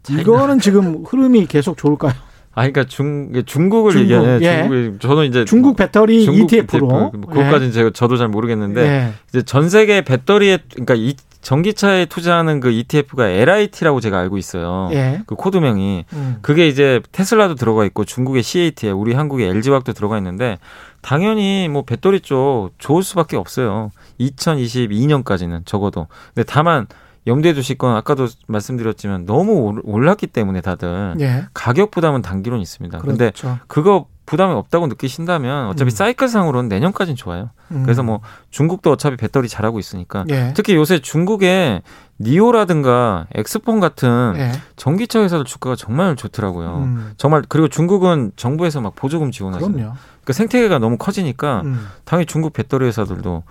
[0.09, 2.12] 이거는 지금 흐름이 계속 좋을까요?
[2.54, 4.39] 아, 그러니까 중 중국을 중국, 얘기하네.
[4.41, 4.62] 예.
[4.62, 6.86] 중국이 저는 이제 중국 배터리 중국 ETF로.
[6.88, 9.14] ETF, 뭐 그것까지는 제가 저도 잘 모르겠는데 예.
[9.30, 14.89] 이제 전 세계 배터리에 그러니까 이 전기차에 투자하는 그 ETF가 LIT라고 제가 알고 있어요.
[14.91, 15.22] 예.
[15.26, 16.38] 그 코드명이 음.
[16.41, 20.60] 그게 이제 테슬라도 들어가 있고 중국의 CATL 우리 한국의 LG화학도 들어가 있는데
[21.02, 23.91] 당연히 뭐 배터리 쪽 좋을 수밖에 없어요.
[24.20, 26.08] 2022년까지는 적어도.
[26.36, 26.86] 근데 다만
[27.28, 31.45] 염두에 두실 건 아까도 말씀드렸지만 너무 올랐기 때문에 다들 예.
[31.53, 32.97] 가격 부담은 단기론 있습니다.
[32.97, 33.17] 그렇죠.
[33.17, 33.32] 근데
[33.67, 35.91] 그거 부담이 없다고 느끼신다면 어차피 음.
[35.91, 37.49] 사이클상으로는 내년까지는 좋아요.
[37.72, 37.84] 음.
[37.84, 40.53] 그래서 뭐 중국도 어차피 배터리 잘하고 있으니까 예.
[40.55, 41.82] 특히 요새 중국에
[42.19, 44.51] 니오라든가 엑스폰 같은 예.
[44.78, 46.78] 전기차 회사들 주가가 정말 좋더라고요.
[46.78, 47.11] 음.
[47.17, 49.95] 정말 그리고 중국은 정부에서 막 보조금 지원하잖아요.
[50.22, 51.88] 그러니까 생태계가 너무 커지니까 음.
[52.05, 53.43] 당연히 중국 배터리 회사들도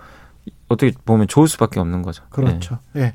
[0.71, 2.23] 어떻게 보면 좋을 수밖에 없는 거죠.
[2.29, 2.79] 그렇죠.
[2.95, 3.01] 예.
[3.01, 3.13] 예.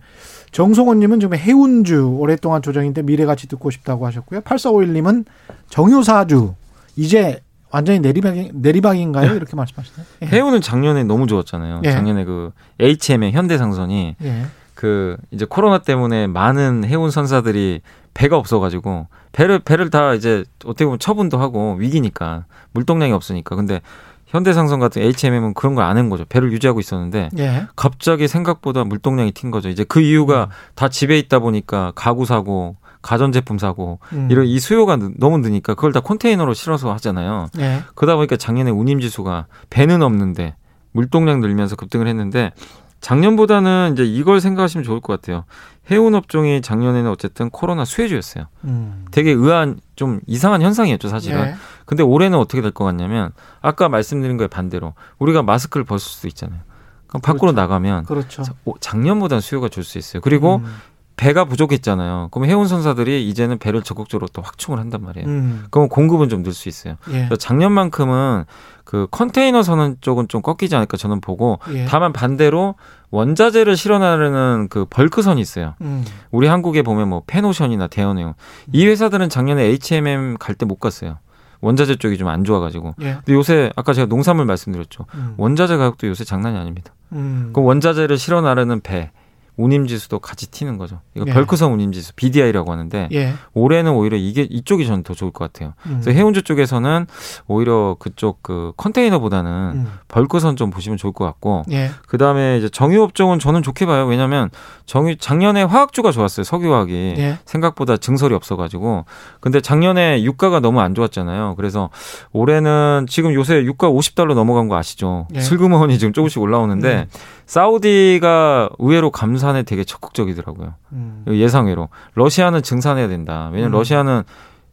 [0.52, 4.40] 정성원님은 지금 해운주 오랫동안 조정인데 미래같이 듣고 싶다고 하셨고요.
[4.40, 5.24] 8451님은
[5.68, 6.54] 정유사주
[6.96, 7.40] 이제
[7.70, 9.30] 완전히 내리막 내리막인가요?
[9.30, 9.36] 네.
[9.36, 10.06] 이렇게 말씀하시나요?
[10.22, 10.26] 예.
[10.26, 11.82] 해운은 작년에 너무 좋았잖아요.
[11.84, 11.92] 예.
[11.92, 14.46] 작년에 그 HM의 현대상선이 예.
[14.74, 17.80] 그 이제 코로나 때문에 많은 해운 선사들이
[18.14, 23.80] 배가 없어가지고 배를 배를 다 이제 어떻게 보면 처분도 하고 위기니까 물동량이 없으니까 근데
[24.26, 26.24] 현대상선 같은 HMM은 그런 걸안한 거죠.
[26.28, 27.66] 배를 유지하고 있었는데 예.
[27.76, 29.68] 갑자기 생각보다 물동량이 튄 거죠.
[29.68, 30.48] 이제 그 이유가 음.
[30.74, 34.28] 다 집에 있다 보니까 가구 사고 가전제품 사고 음.
[34.30, 37.46] 이런 이 수요가 너무 느니까 그걸 다 컨테이너로 실어서 하잖아요.
[37.58, 37.82] 예.
[37.94, 40.56] 그러다 보니까 작년에 운임지수가 배는 없는데
[40.90, 42.52] 물동량 늘면서 급등을 했는데
[43.00, 45.44] 작년보다는 이제 이걸 생각하시면 좋을 것 같아요.
[45.90, 48.46] 해운 업종이 작년에는 어쨌든 코로나 수혜주였어요.
[48.64, 49.04] 음.
[49.12, 51.40] 되게 의아한 좀 이상한 현상이었죠, 사실은.
[51.46, 51.54] 예.
[51.86, 53.32] 근데 올해는 어떻게 될 것 같냐면
[53.62, 56.60] 아까 말씀드린 거에 반대로 우리가 마스크를 벗을 수도 있잖아요.
[57.06, 57.60] 그럼 밖으로 그렇죠.
[57.60, 58.42] 나가면 그렇죠.
[58.80, 60.20] 작년보다는 수요가 줄 수 있어요.
[60.20, 60.76] 그리고 음.
[61.16, 62.28] 배가 부족했잖아요.
[62.30, 65.26] 그럼 해운 선사들이 이제는 배를 적극적으로 또 확충을 한단 말이에요.
[65.26, 65.64] 음.
[65.70, 66.96] 그럼 공급은 좀 늘 수 있어요.
[67.10, 67.28] 예.
[67.38, 68.44] 작년만큼은
[68.84, 71.86] 그 컨테이너 선은 쪽은 좀 꺾이지 않을까 저는 보고 예.
[71.86, 72.74] 다만 반대로
[73.10, 75.74] 원자재를 실어나르는 그 벌크선이 있어요.
[75.80, 76.04] 음.
[76.30, 78.34] 우리 한국에 보면 뭐 페노션이나 대현해용
[78.72, 81.18] 이 회사들은 작년에 H&M 갈 때 못 갔어요.
[81.66, 82.94] 원자재 쪽이 좀 안 좋아가지고.
[83.02, 83.14] 예.
[83.24, 85.06] 근데 요새 아까 제가 농산물 말씀드렸죠.
[85.14, 85.34] 음.
[85.36, 86.92] 원자재 가격도 요새 장난이 아닙니다.
[87.12, 87.50] 음.
[87.52, 89.10] 그 원자재를 실어 나르는 배,
[89.56, 91.00] 운임지수도 같이 튀는 거죠.
[91.14, 91.32] 이거 예.
[91.32, 93.34] 별크성 운임지수 BDI라고 하는데 예.
[93.54, 95.72] 올해는 오히려 이게 이쪽이 저는 더 좋을 것 같아요.
[95.86, 96.00] 음.
[96.02, 97.06] 그래서 해운주 쪽에서는
[97.46, 99.86] 오히려 그쪽 그 컨테이너보다는 음.
[100.08, 101.90] 벌크선 좀 보시면 좋을 것 같고 예.
[102.06, 104.06] 그 다음에 이제 정유업종은 저는 좋게 봐요.
[104.06, 104.50] 왜냐하면
[104.84, 106.44] 정유 작년에 화학주가 좋았어요.
[106.44, 107.38] 석유화학이 예.
[107.46, 109.06] 생각보다 증설이 없어가지고
[109.40, 111.54] 근데 작년에 유가가 너무 안 좋았잖아요.
[111.56, 111.90] 그래서
[112.32, 115.28] 올해는 지금 요새 유가 50달러 넘어간 거 아시죠?
[115.34, 115.40] 예.
[115.40, 117.08] 슬그머니 지금 조금씩 올라오는데.
[117.10, 117.36] 음.
[117.46, 120.74] 사우디가 의외로 감 산에 되게 적극적이더라고요.
[120.92, 121.24] 음.
[121.28, 121.88] 예상외로.
[122.14, 123.48] 러시아는 증산해야 된다.
[123.52, 123.78] 왜냐면 음.
[123.78, 124.24] 러시아는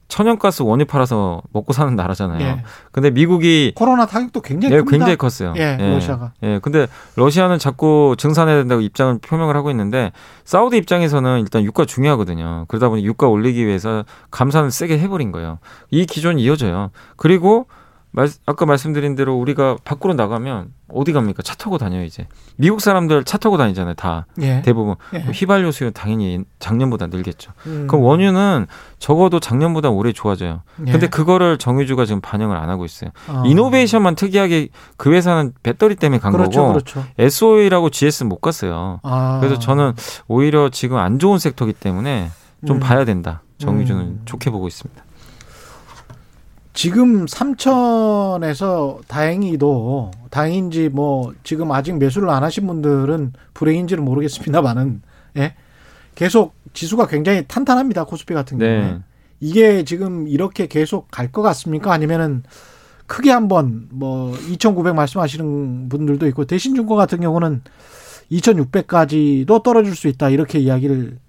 [0.07, 2.41] 천연가스 원유 팔아서 먹고 사는 나라잖아요.
[2.45, 2.63] 예.
[2.91, 4.91] 근데 미국이 코로나 타격도 굉장히 네, 큽니다.
[4.91, 5.53] 굉장히 컸어요.
[5.57, 6.33] 예, 예, 러시아가.
[6.43, 6.59] 예.
[6.59, 10.11] 근데 러시아는 자꾸 증산해야 된다고 입장을 표명을 하고 있는데
[10.45, 12.65] 사우디 입장에서는 일단 유가 중요하거든요.
[12.67, 15.59] 그러다 보니 유가 올리기 위해서 감산을 세게 해버린 거예요.
[15.89, 16.91] 이 기존이 이어져요.
[17.15, 17.67] 그리고
[18.15, 21.41] 말, 아까 말씀드린 대로 우리가 밖으로 나가면 어디 갑니까?
[21.41, 22.27] 차 타고 다녀요, 이제.
[22.57, 24.27] 미국 사람들 차 타고 다니잖아요, 다.
[24.39, 24.61] 예.
[24.61, 24.95] 대부분.
[25.15, 25.19] 예.
[25.19, 27.53] 휘발유 수요 당연히 작년보다 늘겠죠.
[27.65, 27.87] 음.
[27.87, 28.67] 그럼 원유는
[28.99, 30.61] 적어도 작년보다 올해 좋아져요.
[30.85, 30.91] 예.
[30.91, 33.09] 근데 그거를 정유주가 지금 반영을 안 하고 있어요.
[33.27, 33.41] 어.
[33.47, 37.03] 이노베이션만 특이하게 그 회사는 배터리 때문에 간 그렇죠, 거고 그렇죠.
[37.17, 38.99] SOA라고 GS 못 갔어요.
[39.01, 39.39] 아.
[39.41, 39.93] 그래서 저는
[40.27, 42.29] 오히려 지금 안 좋은 섹터기 때문에
[42.67, 42.79] 좀 음.
[42.79, 43.41] 봐야 된다.
[43.57, 44.21] 정유주는 음.
[44.25, 45.02] 좋게 보고 있습니다.
[46.73, 55.01] 지금 삼천에서 다행히도 다행인지 뭐 지금 아직 매수를 안 하신 분들은 불행인지는 모르겠습니다만은
[55.37, 55.55] 예.
[56.15, 58.05] 계속 지수가 굉장히 탄탄합니다.
[58.05, 58.81] 코스피 같은 경우에.
[58.81, 58.99] 네.
[59.39, 61.91] 이게 지금 이렇게 계속 갈 것 같습니까?
[61.93, 62.43] 아니면은
[63.05, 67.61] 크게 한번 뭐 2,900 말씀하시는 분들도 있고 대신증권 같은 경우는
[68.31, 71.19] 2,600까지도 떨어질 수 있다 이렇게 이야기를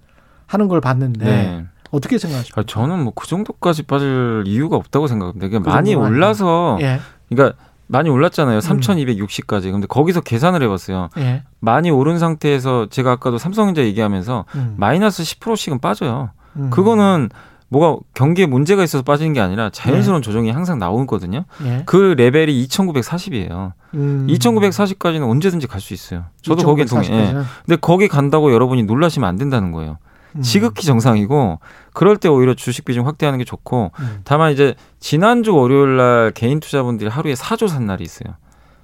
[0.46, 1.64] 하는 걸 봤는데 네.
[1.94, 2.60] 어떻게 생각하십니까?
[2.60, 5.48] 아, 저는 뭐 그 정도까지 빠질 이유가 없다고 생각합니다.
[5.48, 7.00] 그러 많이 올라서 예.
[7.28, 8.58] 그러니까 많이 올랐잖아요.
[8.60, 9.70] 3,260까지.
[9.70, 11.10] 근데 거기서 계산을 해봤어요.
[11.18, 11.42] 예.
[11.60, 14.74] 많이 오른 상태에서 제가 아까도 삼성전자 얘기하면서 음.
[14.78, 16.30] 마이너스 10%씩은 빠져요.
[16.56, 16.70] 음.
[16.70, 17.28] 그거는
[17.68, 20.22] 뭐가 경기에 문제가 있어서 빠지는 게 아니라 자연스러운 예.
[20.22, 21.44] 조정이 항상 나오거든요.
[21.64, 21.82] 예.
[21.86, 23.72] 그 레벨이 2,940이에요.
[23.94, 24.26] 음.
[24.30, 26.24] 2,940까지는 언제든지 갈 수 있어요.
[26.42, 27.12] 저도 거기에 동의해.
[27.14, 27.32] 예.
[27.66, 29.98] 근데 거기 간다고 여러분이 놀라시면 안 된다는 거예요.
[30.36, 30.42] 음.
[30.42, 31.58] 지극히 정상이고
[31.94, 34.20] 그럴 때 오히려 주식 비중 확대하는 게 좋고 음.
[34.24, 38.34] 다만 이제 지난주 월요일 날 개인 투자분들이 하루에 4조 산 날이 있어요.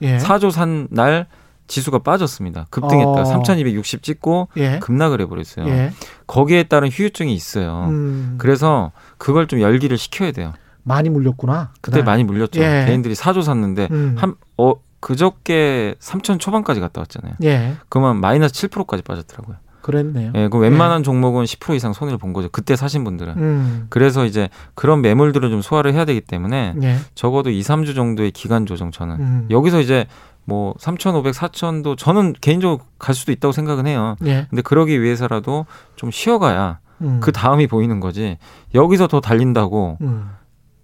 [0.01, 0.17] 예.
[0.17, 1.27] 4조 산날
[1.67, 2.67] 지수가 빠졌습니다.
[2.71, 3.11] 급등했다.
[3.11, 3.25] 어.
[3.25, 4.79] 3,260 찍고 예.
[4.79, 5.69] 급락을 해버렸어요.
[5.69, 5.93] 예.
[6.27, 7.87] 거기에 따른 휴유증이 있어요.
[7.91, 8.37] 음.
[8.39, 10.53] 그래서 그걸 좀 열기를 시켜야 돼요.
[10.85, 11.73] 많이 물렸구나.
[11.81, 12.05] 그때 그날.
[12.13, 12.61] 많이 물렸죠.
[12.61, 12.85] 예.
[12.87, 14.15] 개인들이 4조 샀는데 음.
[14.19, 17.35] 한 어, 그저께 3천 초반까지 갔다 왔잖아요.
[17.43, 17.75] 예.
[17.89, 19.57] 그러면 마이너스 7%까지 빠졌더라고요.
[19.83, 20.33] 그랬네요.
[20.35, 21.03] 예, 그 웬만한 네.
[21.05, 22.49] 종목은 10% 이상 손해를 본 거죠.
[22.51, 23.35] 그때 사신 분들은.
[23.37, 23.87] 음.
[23.89, 26.97] 그래서 이제 그런 매물들을 좀 소화를 해야 되기 때문에 네.
[27.15, 29.49] 적어도 2, 3주 정도의 기간 조정 저는 음.
[29.51, 30.07] 여기서 이제
[30.45, 34.17] 뭐 3,500, 4,000도 저는 개인적으로 갈 수도 있다고 생각은 해요.
[34.25, 34.47] 예.
[34.51, 35.67] 근데 그러기 위해서라도
[35.97, 37.21] 좀 쉬어가야 음.
[37.21, 38.39] 그 다음이 보이는 거지.
[38.75, 40.31] 여기서 더 달린다고 음.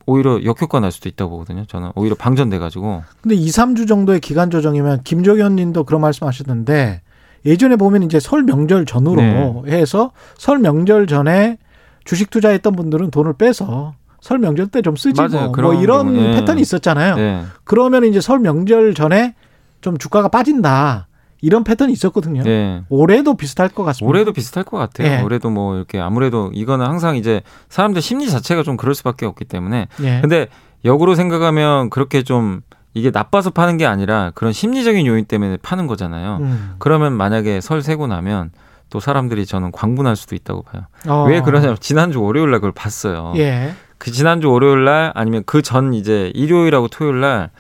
[0.07, 1.65] 오히려 역효과 날 수도 있다고 보거든요.
[1.67, 3.03] 저는 오히려 방전돼 가지고.
[3.21, 7.03] 근데 2, 3주 정도의 기간 조정이면 김종현 님도 그런 말씀 하셨는데
[7.47, 9.73] 예전에 보면 이제 설 명절 전후로 네.
[9.79, 11.59] 해서 설 명절 전에
[12.05, 15.45] 주식 투자했던 분들은 돈을 빼서 설 명절 때 좀 쓰지 맞아요.
[15.47, 16.35] 뭐, 그런 뭐 이런 예.
[16.35, 17.17] 패턴이 있었잖아요.
[17.17, 17.43] 네.
[17.65, 19.35] 그러면 이제 설 명절 전에
[19.81, 21.07] 좀 주가가 빠진다.
[21.43, 22.43] 이런 패턴이 있었거든요.
[22.43, 22.83] 네.
[22.89, 24.09] 올해도 비슷할 것 같습니다.
[24.09, 25.07] 올해도 비슷할 것 같아요.
[25.07, 25.23] 예.
[25.23, 29.87] 올해도 뭐 이렇게 아무래도 이거는 항상 이제 사람들 심리 자체가 좀 그럴 수밖에 없기 때문에.
[30.03, 30.21] 예.
[30.21, 30.49] 근데
[30.85, 32.63] 역으로 생각하면 그렇게 좀
[32.97, 36.39] 이게 나빠서 파는 게 아니라 그런 심리적인 요인 때문에 파는 거잖아요.
[36.41, 36.75] 음.
[36.79, 38.51] 그러면 만약에 설 세고 나면
[38.89, 40.83] 또 사람들이 저는 광분할 수도 있다고 봐요.
[41.07, 41.27] 어.
[41.29, 43.35] 왜 그러냐면 지난주 월요일 날 그걸 봤어요.
[43.37, 43.75] 예.
[43.99, 47.51] 그 지난주 월요일 날 아니면 그 전 이제 일요일하고 토요일 날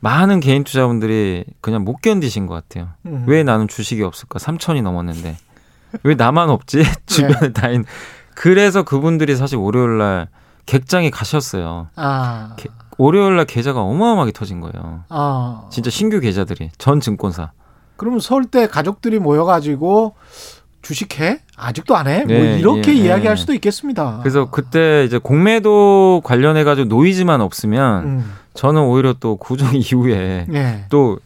[0.00, 2.88] 많은 개인 투자분들이 그냥 못 견디신 것 같아요.
[3.04, 3.24] 음.
[3.26, 4.38] 왜 나는 주식이 없을까?
[4.38, 5.36] 3천이 넘었는데.
[6.04, 6.84] 왜 나만 없지?
[7.04, 7.84] 주변에 다 있는.
[8.34, 10.28] 그래서 그분들이 사실 월요일 날
[10.64, 11.88] 객장에 가셨어요.
[11.96, 12.54] 아.
[12.56, 12.70] 게-
[13.00, 15.04] 월요일 날 계좌가 어마어마하게 터진 거예요.
[15.08, 15.62] 아.
[15.70, 17.52] 진짜 신규 계좌들이 전 증권사.
[17.96, 20.14] 그러면 설때 가족들이 모여가지고
[20.82, 21.40] 주식해?
[21.56, 22.24] 아직도 안 해?
[22.24, 23.36] 뭐 네, 이렇게 예, 이야기할 예.
[23.36, 24.18] 수도 있겠습니다.
[24.22, 28.32] 그래서 그때 이제 공매도 관련해 가지고 노이즈만 없으면 음.
[28.54, 30.84] 저는 오히려 또 구정 이후에 예.
[30.90, 31.18] 또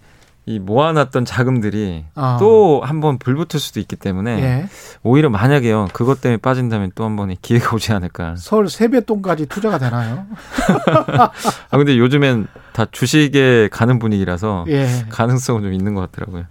[0.47, 2.37] 이 모아놨던 자금들이 아.
[2.39, 4.69] 또한번 불붙을 수도 있기 때문에 예.
[5.03, 8.37] 오히려 만약에요 그것 때문에 빠진다면 또 한 번의 기회가 오지 않을까.
[8.37, 10.27] 설 세뱃돈까지 투자가 되나요?
[11.71, 15.07] 아 근데 요즘엔 다 주식에 가는 분위기라서 예.
[15.09, 16.45] 가능성은 좀 있는 것 같더라고요.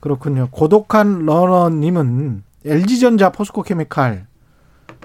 [0.00, 0.48] 그렇군요.
[0.50, 4.26] 고독한 러너님은 LG전자 포스코케미칼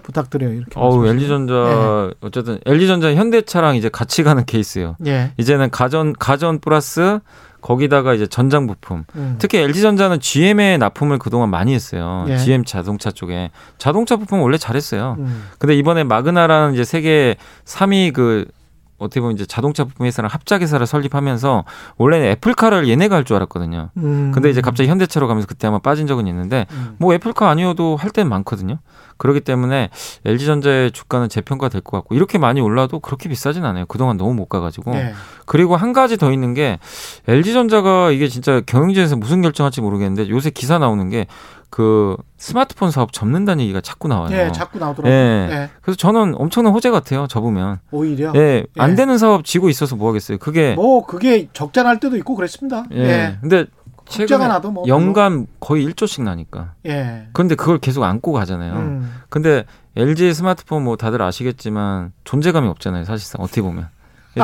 [0.03, 0.53] 부탁드려요.
[0.53, 0.71] 이렇게.
[0.79, 1.05] 어우.
[1.07, 4.95] LG전자 어쨌든 LG전자 현대차랑 이제 같이 가는 케이스예요.
[5.07, 5.31] 예.
[5.37, 7.19] 이제는 가전 가전 플러스
[7.65, 9.05] 거기다가 이제 전장 부품.
[9.15, 9.37] 음.
[9.39, 12.25] 특히 LG전자는 GM에 납품을 그동안 많이 했어요.
[12.27, 12.37] 예.
[12.37, 13.49] GM 자동차 쪽에
[13.79, 15.15] 자동차 부품 원래 잘했어요.
[15.17, 15.47] 음.
[15.57, 18.45] 근데 이번에 마그나라는 이제 세계 3위 그
[18.97, 21.65] 어떻게 보면 이제 자동차 부품 회사랑 합작 회사를 설립하면서
[21.97, 23.89] 원래는 애플카를 얘네가 할 줄 알았거든요.
[23.97, 24.31] 음.
[24.33, 26.95] 근데 이제 갑자기 현대차로 가면서 그때 한번 빠진 적은 있는데 음.
[26.99, 28.77] 뭐 애플카 아니어도 할 때는 많거든요.
[29.17, 29.89] 그렇기 때문에
[30.25, 33.85] LG전자의 주가는 재평가 될 것 같고 이렇게 많이 올라도 그렇게 비싸진 않아요.
[33.87, 34.93] 그동안 너무 못 가가지고.
[34.95, 35.13] 예.
[35.45, 36.79] 그리고 한 가지 더 있는 게
[37.27, 41.27] LG전자가 이게 진짜 경영진에서 무슨 결정할지 모르겠는데 요새 기사 나오는 게
[41.75, 44.33] 그 스마트폰 사업 접는다는 얘기가 자꾸 나와요.
[44.33, 45.13] 예, 자꾸 나오더라고요.
[45.13, 45.49] 예.
[45.51, 45.69] 예.
[45.81, 47.27] 그래서 저는 엄청난 호재 같아요.
[47.27, 47.79] 접으면.
[47.91, 48.95] 오히려 예, 안 예.
[48.95, 50.37] 되는 사업 지고 있어서 뭐 하겠어요.
[50.37, 52.85] 그게 뭐 그게 적자 날 때도 있고 그랬습니다.
[52.93, 52.97] 예.
[52.97, 53.37] 예.
[53.41, 53.65] 근데
[54.05, 56.75] 최근에 나도 뭐 연간 거의 1조씩 나니까.
[56.85, 57.27] 예.
[57.33, 58.73] 근데 그걸 계속 안고 가잖아요.
[58.75, 59.13] 음.
[59.27, 59.65] 근데
[59.97, 63.03] LG 스마트폰 뭐 다들 아시겠지만 존재감이 없잖아요.
[63.03, 63.89] 사실상 어떻게 보면.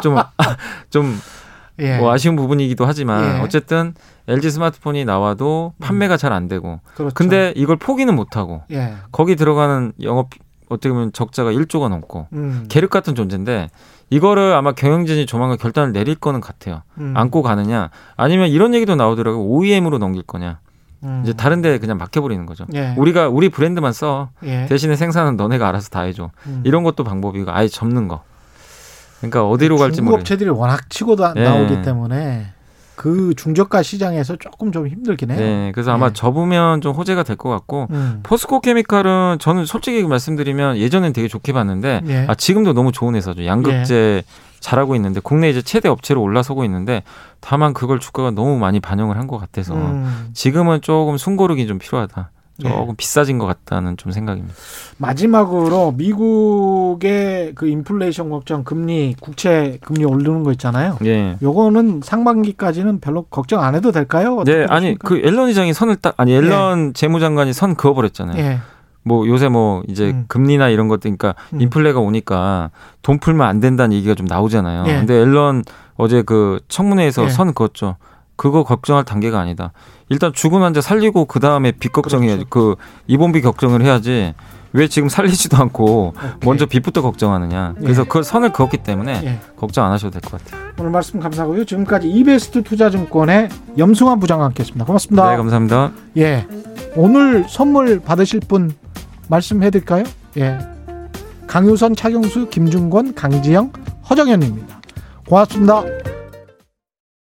[0.03, 0.17] 좀,
[0.89, 1.17] 좀
[1.79, 1.97] 예.
[1.97, 3.41] 뭐 아쉬운 부분이기도 하지만 예.
[3.41, 3.93] 어쨌든
[4.27, 7.13] LG 스마트폰이 나와도 판매가 잘 안 되고 그렇죠.
[7.13, 8.93] 근데 이걸 포기는 못 하고 예.
[9.11, 10.29] 거기 들어가는 영업
[10.69, 12.65] 어떻게 보면 적자가 1조가 넘고 음.
[12.69, 13.69] 계륵 같은 존재인데
[14.09, 16.83] 이거를 아마 경영진이 조만간 결단을 내릴 거는 같아요.
[16.97, 17.13] 음.
[17.15, 19.41] 안고 가느냐 아니면 이런 얘기도 나오더라고요.
[19.43, 20.59] OEM으로 넘길 거냐.
[21.03, 21.21] 음.
[21.23, 22.65] 이제 다른 데 그냥 맡겨버리는 거죠.
[22.73, 22.93] 예.
[22.97, 24.29] 우리가 우리 브랜드만 써.
[24.43, 24.65] 예.
[24.67, 26.29] 대신에 생산은 너네가 알아서 다 해줘.
[26.45, 26.61] 음.
[26.63, 28.23] 이런 것도 방법이고 아예 접는 거.
[29.21, 30.23] 그러니까 어디로 갈지 모르겠어요.
[30.25, 31.43] 중국업체들이 워낙 치고 다, 예.
[31.43, 32.47] 나오기 때문에
[32.95, 35.39] 그 중저가 시장에서 조금 좀 힘들긴 해요.
[35.39, 36.13] 네, 그래서 아마 예.
[36.13, 38.19] 접으면 좀 호재가 될 것 같고 음.
[38.21, 42.25] 포스코 케미칼은 저는 솔직히 말씀드리면 예전엔 되게 좋게 봤는데 예.
[42.27, 43.45] 아 지금도 너무 좋은 회사죠.
[43.45, 44.23] 양극재
[44.59, 47.01] 잘하고 있는데 국내 이제 최대 업체로 올라서고 있는데
[47.39, 50.29] 다만 그걸 주가가 너무 많이 반영을 한 것 같아서 음.
[50.33, 52.29] 지금은 조금 숨고르기 좀 필요하다.
[52.65, 52.69] 예.
[52.69, 54.53] 조금 비싸진 것 같다는 좀 생각입니다.
[54.97, 60.97] 마지막으로 미국의 그 인플레이션 걱정 금리 국채 금리 오르는 거 있잖아요.
[61.05, 61.37] 예.
[61.41, 64.43] 요거는 상반기까지는 별로 걱정 안 해도 될까요?
[64.45, 65.07] 네, 아니 보십니까?
[65.07, 68.37] 그 앨런 의장이 선을 딱 아니 앨런 재무장관이 선 그어버렸잖아요.
[68.37, 68.59] 예.
[69.03, 70.25] 뭐 요새 뭐 이제 음.
[70.27, 71.61] 금리나 이런 것들 그러니까 음.
[71.61, 72.69] 인플레가 오니까
[73.01, 74.83] 돈 풀면 안 된다는 얘기가 좀 나오잖아요.
[74.87, 74.97] 예.
[74.99, 75.63] 근데 앨런
[75.95, 77.29] 어제 그 청문회에서 예.
[77.29, 77.97] 선 그었죠.
[78.41, 79.71] 그거 걱정할 단계가 아니다.
[80.09, 82.45] 일단 죽은 환자 살리고 그 다음에 빚 걱정해야지.
[82.49, 82.73] 그
[83.05, 84.33] 입원비 걱정을 해야지.
[84.73, 86.31] 왜 지금 살리지도 않고 오케이.
[86.43, 87.75] 먼저 빚부터 걱정하느냐.
[87.77, 88.05] 그래서 예.
[88.09, 89.39] 그 선을 그었기 때문에 예.
[89.57, 90.71] 걱정 안 하셔도 될 것 같아요.
[90.79, 91.65] 오늘 말씀 감사하고요.
[91.65, 94.85] 지금까지 이베스트 투자증권의 염승환 부장과 함께했습니다.
[94.85, 95.29] 고맙습니다.
[95.29, 95.91] 네, 감사합니다.
[96.17, 96.47] 예.
[96.95, 98.73] 오늘 선물 받으실 분
[99.27, 100.03] 말씀해드릴까요?
[100.37, 100.57] 예.
[101.45, 103.71] 강유선, 차경수, 김중권, 강지영,
[104.09, 104.81] 허정현입니다.
[105.29, 105.83] 고맙습니다.